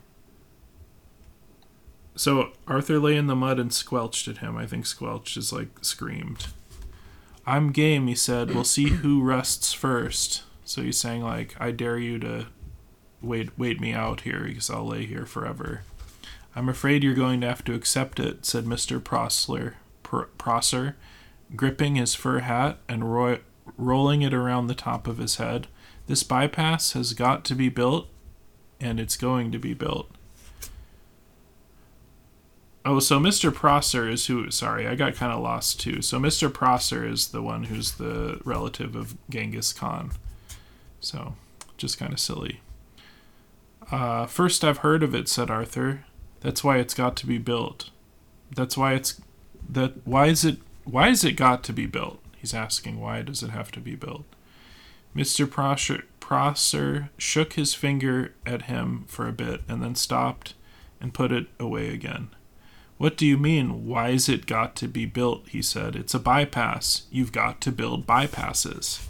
So 2.14 2.52
Arthur 2.66 2.98
lay 2.98 3.16
in 3.16 3.26
the 3.26 3.36
mud 3.36 3.58
and 3.58 3.72
squelched 3.72 4.28
at 4.28 4.38
him. 4.38 4.56
I 4.56 4.66
think 4.66 4.86
squelched 4.86 5.36
is 5.36 5.52
like 5.52 5.68
screamed. 5.82 6.48
I'm 7.46 7.72
game, 7.72 8.06
he 8.06 8.14
said. 8.14 8.54
We'll 8.54 8.64
see 8.64 8.88
who 8.88 9.22
rests 9.22 9.72
first. 9.72 10.42
So 10.64 10.82
he's 10.82 10.98
saying 10.98 11.22
like, 11.22 11.56
I 11.58 11.70
dare 11.70 11.98
you 11.98 12.18
to 12.20 12.46
wait 13.20 13.56
wait 13.58 13.80
me 13.80 13.92
out 13.92 14.22
here 14.22 14.44
because 14.44 14.70
I'll 14.70 14.86
lay 14.86 15.06
here 15.06 15.26
forever. 15.26 15.82
I'm 16.54 16.68
afraid 16.68 17.02
you're 17.02 17.14
going 17.14 17.40
to 17.40 17.48
have 17.48 17.64
to 17.64 17.74
accept 17.74 18.20
it, 18.20 18.44
said 18.44 18.64
Mr. 18.64 19.00
Prosler, 19.00 19.74
Pr- 20.02 20.24
Prosser, 20.36 20.96
gripping 21.56 21.96
his 21.96 22.14
fur 22.14 22.40
hat 22.40 22.78
and 22.88 23.12
ro- 23.12 23.38
rolling 23.78 24.22
it 24.22 24.34
around 24.34 24.66
the 24.66 24.74
top 24.74 25.06
of 25.06 25.18
his 25.18 25.36
head. 25.36 25.66
This 26.08 26.22
bypass 26.22 26.92
has 26.92 27.14
got 27.14 27.44
to 27.46 27.54
be 27.54 27.70
built, 27.70 28.08
and 28.82 29.00
it's 29.00 29.16
going 29.16 29.52
to 29.52 29.58
be 29.58 29.72
built. 29.72 30.10
Oh, 32.84 32.98
so 32.98 33.20
Mr. 33.20 33.54
Prosser 33.54 34.08
is 34.08 34.26
who? 34.26 34.50
Sorry, 34.50 34.88
I 34.88 34.96
got 34.96 35.14
kind 35.14 35.32
of 35.32 35.40
lost 35.40 35.80
too. 35.80 36.02
So 36.02 36.18
Mr. 36.18 36.52
Prosser 36.52 37.06
is 37.06 37.28
the 37.28 37.40
one 37.40 37.64
who's 37.64 37.92
the 37.92 38.40
relative 38.44 38.96
of 38.96 39.16
Genghis 39.30 39.72
Khan. 39.72 40.10
So, 41.00 41.34
just 41.76 41.98
kind 41.98 42.12
of 42.12 42.18
silly. 42.18 42.60
Uh, 43.90 44.26
first 44.26 44.64
I've 44.64 44.78
heard 44.78 45.02
of 45.02 45.14
it, 45.14 45.28
said 45.28 45.50
Arthur. 45.50 46.04
That's 46.40 46.64
why 46.64 46.78
it's 46.78 46.94
got 46.94 47.14
to 47.16 47.26
be 47.26 47.38
built. 47.38 47.90
That's 48.54 48.76
why 48.76 48.94
it's 48.94 49.20
that. 49.68 50.04
Why 50.04 50.26
is 50.26 50.44
it? 50.44 50.58
Why 50.84 51.08
is 51.08 51.24
it 51.24 51.32
got 51.32 51.62
to 51.64 51.72
be 51.72 51.86
built? 51.86 52.20
He's 52.36 52.54
asking. 52.54 53.00
Why 53.00 53.22
does 53.22 53.42
it 53.42 53.50
have 53.50 53.70
to 53.72 53.80
be 53.80 53.94
built? 53.94 54.24
Mr. 55.14 55.48
Prosser, 55.48 56.04
Prosser 56.32 57.10
shook 57.18 57.52
his 57.52 57.74
finger 57.74 58.32
at 58.46 58.62
him 58.62 59.04
for 59.06 59.28
a 59.28 59.32
bit 59.34 59.60
and 59.68 59.82
then 59.82 59.94
stopped 59.94 60.54
and 60.98 61.12
put 61.12 61.30
it 61.30 61.48
away 61.60 61.90
again. 61.90 62.30
What 62.96 63.18
do 63.18 63.26
you 63.26 63.36
mean, 63.36 63.84
why 63.86 64.08
is 64.08 64.30
it 64.30 64.46
got 64.46 64.74
to 64.76 64.88
be 64.88 65.04
built? 65.04 65.50
He 65.50 65.60
said. 65.60 65.94
It's 65.94 66.14
a 66.14 66.18
bypass. 66.18 67.02
You've 67.10 67.32
got 67.32 67.60
to 67.60 67.70
build 67.70 68.06
bypasses. 68.06 69.06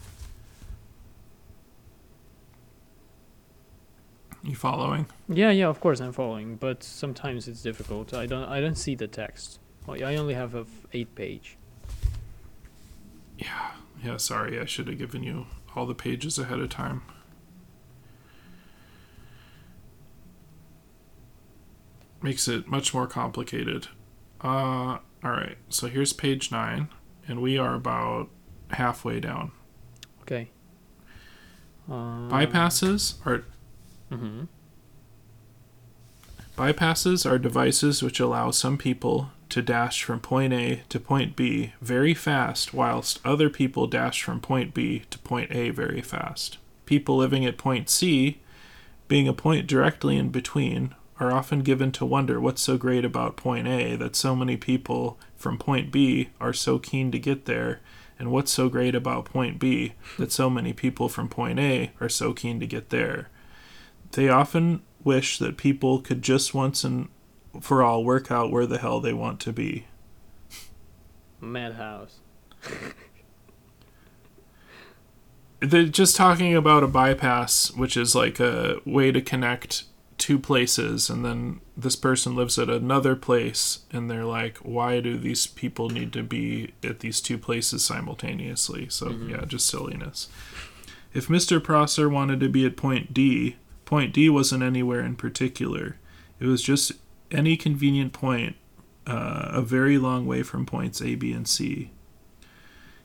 You 4.42 4.56
following? 4.56 5.06
Yeah, 5.28 5.52
yeah, 5.52 5.68
of 5.68 5.78
course 5.78 6.00
I'm 6.00 6.12
following, 6.12 6.56
but 6.56 6.82
sometimes 6.82 7.46
it's 7.46 7.62
difficult. 7.62 8.12
I 8.12 8.26
don't 8.26 8.48
I 8.48 8.60
don't 8.60 8.74
see 8.74 8.96
the 8.96 9.06
text. 9.06 9.60
I 9.88 10.16
only 10.16 10.34
have 10.34 10.56
a 10.56 10.62
f- 10.62 10.86
eight 10.92 11.14
page. 11.14 11.56
Yeah, 13.38 13.74
yeah, 14.02 14.16
sorry. 14.16 14.58
I 14.58 14.64
should 14.64 14.88
have 14.88 14.98
given 14.98 15.22
you 15.22 15.46
all 15.76 15.86
the 15.86 15.94
pages 15.94 16.36
ahead 16.36 16.58
of 16.58 16.68
time. 16.68 17.02
Makes 22.22 22.48
it 22.48 22.68
much 22.68 22.94
more 22.94 23.06
complicated. 23.06 23.88
Uh, 24.40 24.98
all 25.24 25.30
right. 25.30 25.56
So 25.68 25.88
here's 25.88 26.12
page 26.12 26.50
9 26.52 26.88
and 27.28 27.40
we 27.40 27.58
are 27.58 27.74
about 27.74 28.28
halfway 28.70 29.20
down. 29.20 29.52
Okay. 30.22 30.50
Um, 31.88 32.28
Bypasses 32.30 33.14
are 33.26 33.44
Mm-hmm. 34.12 34.44
Bypasses 36.56 37.28
are 37.28 37.38
devices 37.38 38.02
which 38.02 38.20
allow 38.20 38.50
some 38.50 38.76
people 38.76 39.30
to 39.48 39.62
dash 39.62 40.04
from 40.04 40.20
point 40.20 40.52
A 40.52 40.82
to 40.90 41.00
point 41.00 41.34
B 41.34 41.72
very 41.80 42.12
fast, 42.12 42.74
whilst 42.74 43.20
other 43.24 43.48
people 43.48 43.86
dash 43.86 44.22
from 44.22 44.40
point 44.40 44.74
B 44.74 45.02
to 45.10 45.18
point 45.18 45.50
A 45.50 45.70
very 45.70 46.02
fast. 46.02 46.58
People 46.84 47.16
living 47.16 47.46
at 47.46 47.56
point 47.56 47.88
C, 47.88 48.40
being 49.08 49.26
a 49.26 49.32
point 49.32 49.66
directly 49.66 50.18
in 50.18 50.28
between, 50.28 50.94
are 51.22 51.32
often 51.32 51.60
given 51.60 51.92
to 51.92 52.04
wonder 52.04 52.40
what's 52.40 52.60
so 52.60 52.76
great 52.76 53.04
about 53.04 53.36
point 53.36 53.68
A 53.68 53.94
that 53.94 54.16
so 54.16 54.34
many 54.34 54.56
people 54.56 55.20
from 55.36 55.56
point 55.56 55.92
B 55.92 56.30
are 56.40 56.52
so 56.52 56.80
keen 56.80 57.12
to 57.12 57.18
get 57.18 57.44
there, 57.44 57.80
and 58.18 58.32
what's 58.32 58.50
so 58.50 58.68
great 58.68 58.96
about 58.96 59.24
point 59.24 59.60
B 59.60 59.94
that 60.18 60.32
so 60.32 60.50
many 60.50 60.72
people 60.72 61.08
from 61.08 61.28
point 61.28 61.60
A 61.60 61.92
are 62.00 62.08
so 62.08 62.32
keen 62.32 62.58
to 62.58 62.66
get 62.66 62.90
there. 62.90 63.28
They 64.10 64.28
often 64.28 64.82
wish 65.04 65.38
that 65.38 65.56
people 65.56 66.00
could 66.00 66.22
just 66.22 66.54
once 66.54 66.82
and 66.82 67.08
for 67.60 67.84
all 67.84 68.04
work 68.04 68.30
out 68.30 68.50
where 68.50 68.66
the 68.66 68.78
hell 68.78 69.00
they 69.00 69.12
want 69.12 69.38
to 69.40 69.52
be. 69.52 69.86
Madhouse. 71.40 72.18
They're 75.60 75.84
just 75.84 76.16
talking 76.16 76.56
about 76.56 76.82
a 76.82 76.88
bypass, 76.88 77.70
which 77.70 77.96
is 77.96 78.16
like 78.16 78.40
a 78.40 78.80
way 78.84 79.12
to 79.12 79.20
connect 79.20 79.84
two 80.22 80.38
places, 80.38 81.10
and 81.10 81.24
then 81.24 81.60
this 81.76 81.96
person 81.96 82.36
lives 82.36 82.56
at 82.56 82.70
another 82.70 83.16
place, 83.16 83.80
and 83.92 84.08
they're 84.08 84.24
like, 84.24 84.56
why 84.58 85.00
do 85.00 85.18
these 85.18 85.48
people 85.48 85.88
need 85.90 86.12
to 86.12 86.22
be 86.22 86.72
at 86.84 87.00
these 87.00 87.20
two 87.20 87.36
places 87.36 87.84
simultaneously? 87.84 88.86
So, 88.88 89.06
Mhm. 89.08 89.30
yeah, 89.30 89.44
just 89.44 89.66
silliness. 89.66 90.28
If 91.12 91.26
Mr. 91.26 91.60
Prosser 91.62 92.08
wanted 92.08 92.38
to 92.40 92.48
be 92.48 92.64
at 92.64 92.76
point 92.76 93.12
D, 93.12 93.56
point 93.84 94.14
D 94.14 94.28
wasn't 94.28 94.62
anywhere 94.62 95.00
in 95.04 95.16
particular. 95.16 95.96
It 96.38 96.46
was 96.46 96.62
just 96.62 96.92
any 97.32 97.56
convenient 97.56 98.12
point, 98.12 98.54
uh, 99.06 99.48
a 99.50 99.62
very 99.62 99.98
long 99.98 100.24
way 100.24 100.44
from 100.44 100.64
points 100.64 101.02
A, 101.02 101.16
B, 101.16 101.32
and 101.32 101.48
C. 101.48 101.90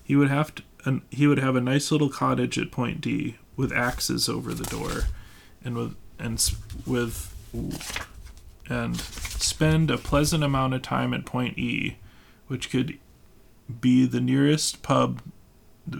He 0.04 0.16
would 0.16 0.30
have 0.30 0.54
to, 0.56 0.64
an, 0.86 1.02
he 1.10 1.26
would 1.26 1.40
have 1.40 1.56
a 1.56 1.62
nice 1.62 1.92
little 1.92 2.10
cottage 2.10 2.60
at 2.60 2.72
point 2.72 3.02
D 3.02 3.38
with 3.56 3.74
axes 3.74 4.30
over 4.30 4.54
the 4.54 4.64
door, 4.66 5.06
and 5.64 5.76
with 5.76 5.96
and 6.20 6.52
with 6.86 7.34
and 8.70 8.98
spend 8.98 9.90
a 9.90 9.98
pleasant 9.98 10.44
amount 10.44 10.74
of 10.74 10.82
time 10.82 11.14
at 11.14 11.26
point 11.26 11.58
E, 11.58 11.98
which 12.48 12.70
could 12.70 12.98
be 13.82 14.06
the 14.06 14.22
nearest 14.22 14.82
pub, 14.82 15.22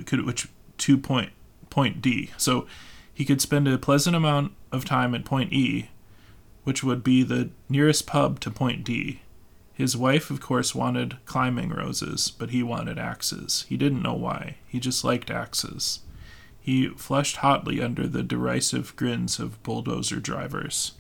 could 0.06 0.26
which 0.26 0.48
to 0.78 0.98
point 0.98 1.32
point 1.70 2.02
D. 2.02 2.32
So 2.38 2.68
he 3.14 3.26
could 3.26 3.42
spend 3.42 3.68
a 3.68 3.78
pleasant 3.78 4.16
amount 4.16 4.54
of 4.72 4.86
time 4.86 5.16
at 5.16 5.26
point 5.26 5.54
E, 5.54 5.90
which 6.64 6.84
would 6.84 7.04
be 7.04 7.24
the 7.24 7.50
nearest 7.70 8.06
pub 8.06 8.40
to 8.42 8.52
point 8.52 8.84
D. 8.84 9.22
His 9.74 9.96
wife, 9.96 10.32
of 10.32 10.42
course, 10.42 10.74
wanted 10.74 11.18
climbing 11.26 11.70
roses, 11.70 12.32
but 12.32 12.50
he 12.50 12.64
wanted 12.64 12.98
axes. 12.98 13.66
He 13.70 13.78
didn't 13.78 14.02
know 14.02 14.16
why. 14.16 14.58
He 14.68 14.80
just 14.80 15.04
liked 15.04 15.30
axes. 15.30 16.00
He 16.68 16.90
flushed 16.90 17.38
hotly 17.38 17.82
under 17.82 18.08
the 18.08 18.24
derisive 18.24 18.94
grins 18.98 19.40
of 19.40 19.64
bulldozer 19.64 20.20
drivers. 20.20 20.92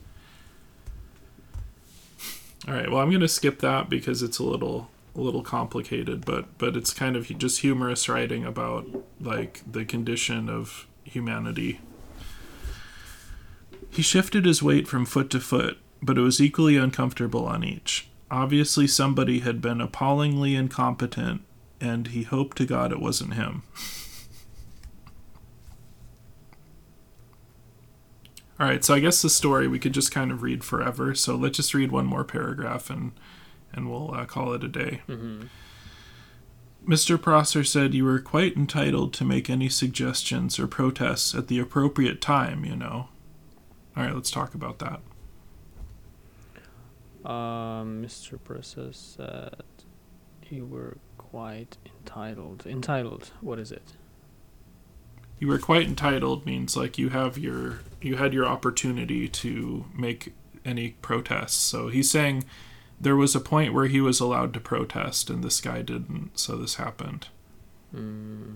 All 2.65 2.74
right, 2.74 2.89
well, 2.89 3.01
I'm 3.01 3.09
going 3.09 3.20
to 3.20 3.28
skip 3.28 3.59
that 3.59 3.89
because 3.89 4.24
it's 4.24 4.39
a 4.39 4.45
little 4.45 4.89
a 5.13 5.20
little 5.20 5.43
complicated, 5.43 6.26
but 6.26 6.57
but 6.57 6.78
it's 6.78 6.93
kind 6.93 7.18
of 7.18 7.28
just 7.38 7.59
humorous 7.59 8.07
writing 8.07 8.45
about 8.45 8.88
like 9.20 9.61
the 9.70 9.84
condition 9.84 10.47
of 10.47 10.88
humanity. 11.03 11.82
He 13.89 14.01
shifted 14.01 14.45
his 14.45 14.63
weight 14.63 14.88
from 14.88 15.05
foot 15.05 15.30
to 15.32 15.41
foot, 15.41 15.80
but 16.01 16.18
it 16.18 16.22
was 16.22 16.39
equally 16.39 16.78
uncomfortable 16.78 17.45
on 17.45 17.65
each. 17.65 18.07
Obviously, 18.32 18.88
somebody 18.88 19.39
had 19.39 19.61
been 19.61 19.82
appallingly 19.82 20.55
incompetent, 20.55 21.41
and 21.82 22.07
he 22.07 22.24
hoped 22.24 22.55
to 22.55 22.65
God 22.65 22.93
it 22.93 23.01
wasn't 23.01 23.34
him. 23.34 23.63
All 28.60 28.66
right, 28.68 28.84
so 28.84 28.95
I 28.95 28.99
guess 28.99 29.22
the 29.22 29.30
story 29.30 29.68
we 29.68 29.78
could 29.78 29.93
just 29.93 30.12
kind 30.12 30.32
of 30.32 30.41
read 30.41 30.64
forever. 30.64 31.14
So 31.14 31.36
let's 31.36 31.58
just 31.58 31.74
read 31.74 31.91
one 31.91 32.05
more 32.05 32.24
paragraph 32.24 32.89
and 32.89 33.12
and 33.72 33.89
we'll 33.89 34.14
uh, 34.14 34.26
call 34.26 34.53
it 34.53 34.64
a 34.64 34.68
day. 34.68 35.01
Mm-hmm. 35.08 35.43
Mr. 36.88 37.22
Prosser 37.22 37.66
said 37.66 37.93
you 37.93 38.05
were 38.05 38.20
quite 38.20 38.55
entitled 38.55 39.14
to 39.14 39.26
make 39.26 39.49
any 39.49 39.68
suggestions 39.68 40.58
or 40.58 40.68
protests 40.68 41.36
at 41.36 41.49
the 41.49 41.60
appropriate 41.60 42.22
time, 42.22 42.64
you 42.64 42.76
know. 42.76 43.10
All 43.95 44.03
right, 44.03 44.16
let's 44.16 44.32
talk 44.32 44.53
about 44.53 44.80
that. 44.80 45.01
Um, 47.30 48.01
Mr. 48.03 48.41
Prosser 48.41 48.93
said 48.93 49.64
you 50.49 50.66
were 50.66 50.97
quite 51.18 51.78
entitled. 51.86 52.66
Entitled. 52.66 53.32
What 53.41 53.60
is 53.60 53.72
it? 53.72 53.93
You 55.39 55.47
were 55.47 55.59
quite 55.59 55.88
entitled 55.88 56.45
means 56.45 56.75
like 56.75 56.97
you 56.97 57.09
have 57.09 57.38
your 57.38 57.79
you 58.01 58.15
had 58.15 58.33
your 58.33 58.45
opportunity 58.45 59.27
to 59.27 59.85
make 59.93 60.33
any 60.65 60.91
protests. 61.01 61.55
So 61.55 61.88
he's 61.88 62.09
saying 62.11 62.43
there 62.99 63.15
was 63.15 63.35
a 63.35 63.39
point 63.39 63.73
where 63.73 63.88
he 63.88 64.01
was 64.01 64.19
allowed 64.19 64.53
to 64.53 64.59
protest 64.59 65.29
and 65.29 65.43
this 65.43 65.61
guy 65.61 65.81
didn't, 65.81 66.38
so 66.38 66.55
this 66.57 66.75
happened. 66.75 67.27
Mm. 67.95 68.55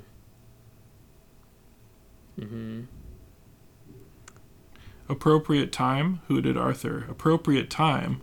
Mm-hmm. 2.40 2.82
Appropriate 5.08 5.72
time? 5.72 6.22
Hooted 6.28 6.58
Arthur. 6.58 7.06
Appropriate 7.10 7.70
time? 7.70 8.22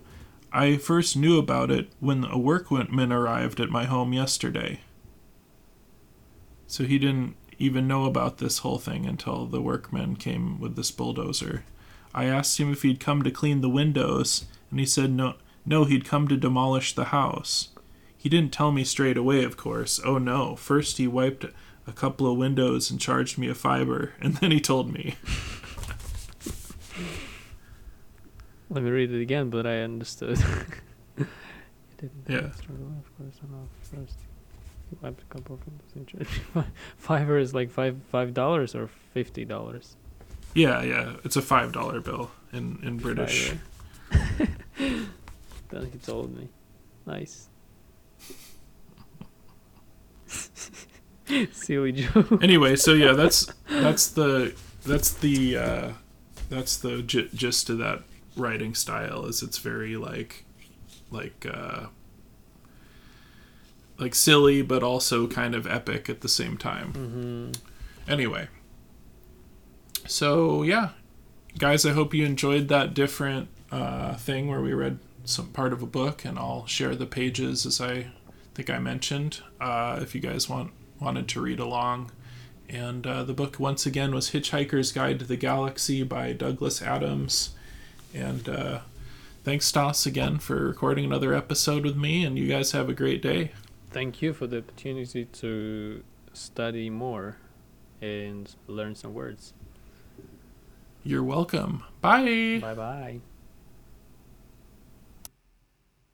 I 0.52 0.76
first 0.76 1.16
knew 1.16 1.38
about 1.38 1.70
it 1.70 1.90
when 2.00 2.24
a 2.24 2.38
workman 2.38 3.12
arrived 3.12 3.60
at 3.60 3.68
my 3.68 3.84
home 3.84 4.12
yesterday. 4.12 4.80
So 6.66 6.84
he 6.84 6.98
didn't 6.98 7.36
even 7.58 7.88
know 7.88 8.04
about 8.04 8.38
this 8.38 8.58
whole 8.58 8.78
thing 8.78 9.06
until 9.06 9.46
the 9.46 9.60
workmen 9.60 10.16
came 10.16 10.60
with 10.60 10.76
this 10.76 10.90
bulldozer. 10.90 11.64
I 12.14 12.24
asked 12.24 12.58
him 12.58 12.72
if 12.72 12.82
he'd 12.82 13.00
come 13.00 13.22
to 13.22 13.30
clean 13.30 13.60
the 13.60 13.68
windows, 13.68 14.46
and 14.70 14.80
he 14.80 14.86
said 14.86 15.10
no, 15.10 15.34
no, 15.66 15.84
he'd 15.84 16.04
come 16.04 16.28
to 16.28 16.36
demolish 16.36 16.94
the 16.94 17.06
house. 17.06 17.68
He 18.16 18.28
didn't 18.28 18.52
tell 18.52 18.72
me 18.72 18.84
straight 18.84 19.16
away, 19.16 19.44
of 19.44 19.56
course. 19.56 20.00
Oh 20.04 20.18
no, 20.18 20.56
first 20.56 20.98
he 20.98 21.06
wiped 21.06 21.44
a 21.86 21.92
couple 21.92 22.30
of 22.30 22.38
windows 22.38 22.90
and 22.90 23.00
charged 23.00 23.38
me 23.38 23.48
a 23.48 23.54
fiver, 23.54 24.14
and 24.20 24.34
then 24.36 24.50
he 24.50 24.60
told 24.60 24.92
me. 24.92 25.16
Let 28.70 28.82
me 28.82 28.90
read 28.90 29.12
it 29.12 29.22
again, 29.22 29.50
but 29.50 29.66
I 29.66 29.80
understood. 29.80 30.38
Yeah. 32.28 32.50
I 35.02 35.06
know. 35.06 35.14
First, 35.14 35.22
you 35.22 35.22
wiped 35.22 35.22
a 35.22 35.26
couple 35.26 35.54
of 35.54 35.66
windows 35.66 35.90
and 35.94 36.06
charged 36.06 36.30
me 36.30 36.62
fi- 36.62 36.70
Fiver 36.96 37.38
is 37.38 37.54
like 37.54 37.70
five 37.70 37.96
five 38.10 38.34
dollars 38.34 38.74
or 38.74 38.88
fifty 39.14 39.44
dollars. 39.44 39.96
Yeah, 40.54 40.82
yeah, 40.82 41.16
it's 41.24 41.36
a 41.36 41.42
five 41.42 41.72
dollar 41.72 42.00
bill 42.00 42.30
in 42.52 42.78
in 42.82 42.96
British. 42.98 43.52
then 44.78 45.90
he 45.92 45.98
told 46.02 46.36
me. 46.36 46.48
Nice. 47.06 47.48
Silly 51.52 51.92
Joe. 51.92 52.38
Anyway, 52.42 52.76
so 52.76 52.92
yeah, 52.92 53.12
that's 53.16 53.46
that's 53.68 54.08
the 54.08 54.54
that's 54.84 55.12
the 55.14 55.56
uh, 55.56 55.92
that's 56.48 56.76
the 56.76 57.02
gist 57.02 57.70
of 57.70 57.78
that 57.78 58.02
writing 58.36 58.74
style. 58.74 59.26
Is 59.26 59.42
it's 59.42 59.58
very 59.58 59.96
like 59.96 60.44
like 61.10 61.46
uh, 61.50 61.86
like 63.98 64.14
silly, 64.14 64.62
but 64.62 64.82
also 64.82 65.26
kind 65.26 65.54
of 65.54 65.66
epic 65.66 66.08
at 66.08 66.20
the 66.20 66.28
same 66.28 66.56
time. 66.56 66.92
Mm-hmm. 66.92 68.10
Anyway, 68.10 68.48
so 70.06 70.62
yeah, 70.62 70.90
guys, 71.58 71.84
I 71.84 71.92
hope 71.92 72.14
you 72.14 72.24
enjoyed 72.24 72.68
that 72.68 72.94
different 72.94 73.48
uh, 73.70 74.14
thing 74.14 74.48
where 74.48 74.60
we 74.60 74.72
read 74.72 74.98
some 75.24 75.48
part 75.48 75.72
of 75.72 75.82
a 75.82 75.86
book, 75.86 76.24
and 76.24 76.38
I'll 76.38 76.66
share 76.66 76.94
the 76.94 77.06
pages 77.06 77.66
as 77.66 77.80
I 77.80 78.08
think 78.54 78.70
I 78.70 78.78
mentioned. 78.78 79.42
Uh, 79.60 79.98
if 80.00 80.14
you 80.14 80.20
guys 80.20 80.48
want 80.48 80.72
wanted 81.00 81.28
to 81.28 81.40
read 81.40 81.60
along, 81.60 82.10
and 82.68 83.06
uh, 83.06 83.22
the 83.24 83.34
book 83.34 83.58
once 83.58 83.84
again 83.86 84.14
was 84.14 84.30
Hitchhiker's 84.30 84.92
Guide 84.92 85.18
to 85.18 85.24
the 85.24 85.36
Galaxy 85.36 86.02
by 86.02 86.32
Douglas 86.32 86.80
Adams, 86.80 87.50
and 88.14 88.48
uh, 88.48 88.80
thanks 89.44 89.66
Stas 89.66 90.06
again 90.06 90.38
for 90.38 90.66
recording 90.66 91.04
another 91.04 91.34
episode 91.34 91.84
with 91.84 91.96
me, 91.96 92.24
and 92.24 92.38
you 92.38 92.48
guys 92.48 92.72
have 92.72 92.88
a 92.88 92.94
great 92.94 93.20
day. 93.20 93.52
Thank 93.90 94.20
you 94.22 94.32
for 94.32 94.46
the 94.46 94.58
opportunity 94.58 95.24
to 95.24 96.04
study 96.32 96.90
more 96.90 97.36
and 98.00 98.54
learn 98.66 98.94
some 98.94 99.14
words. 99.14 99.54
You're 101.04 101.22
welcome. 101.22 101.84
Bye. 102.00 102.58
Bye 102.60 102.74
bye. 102.74 103.20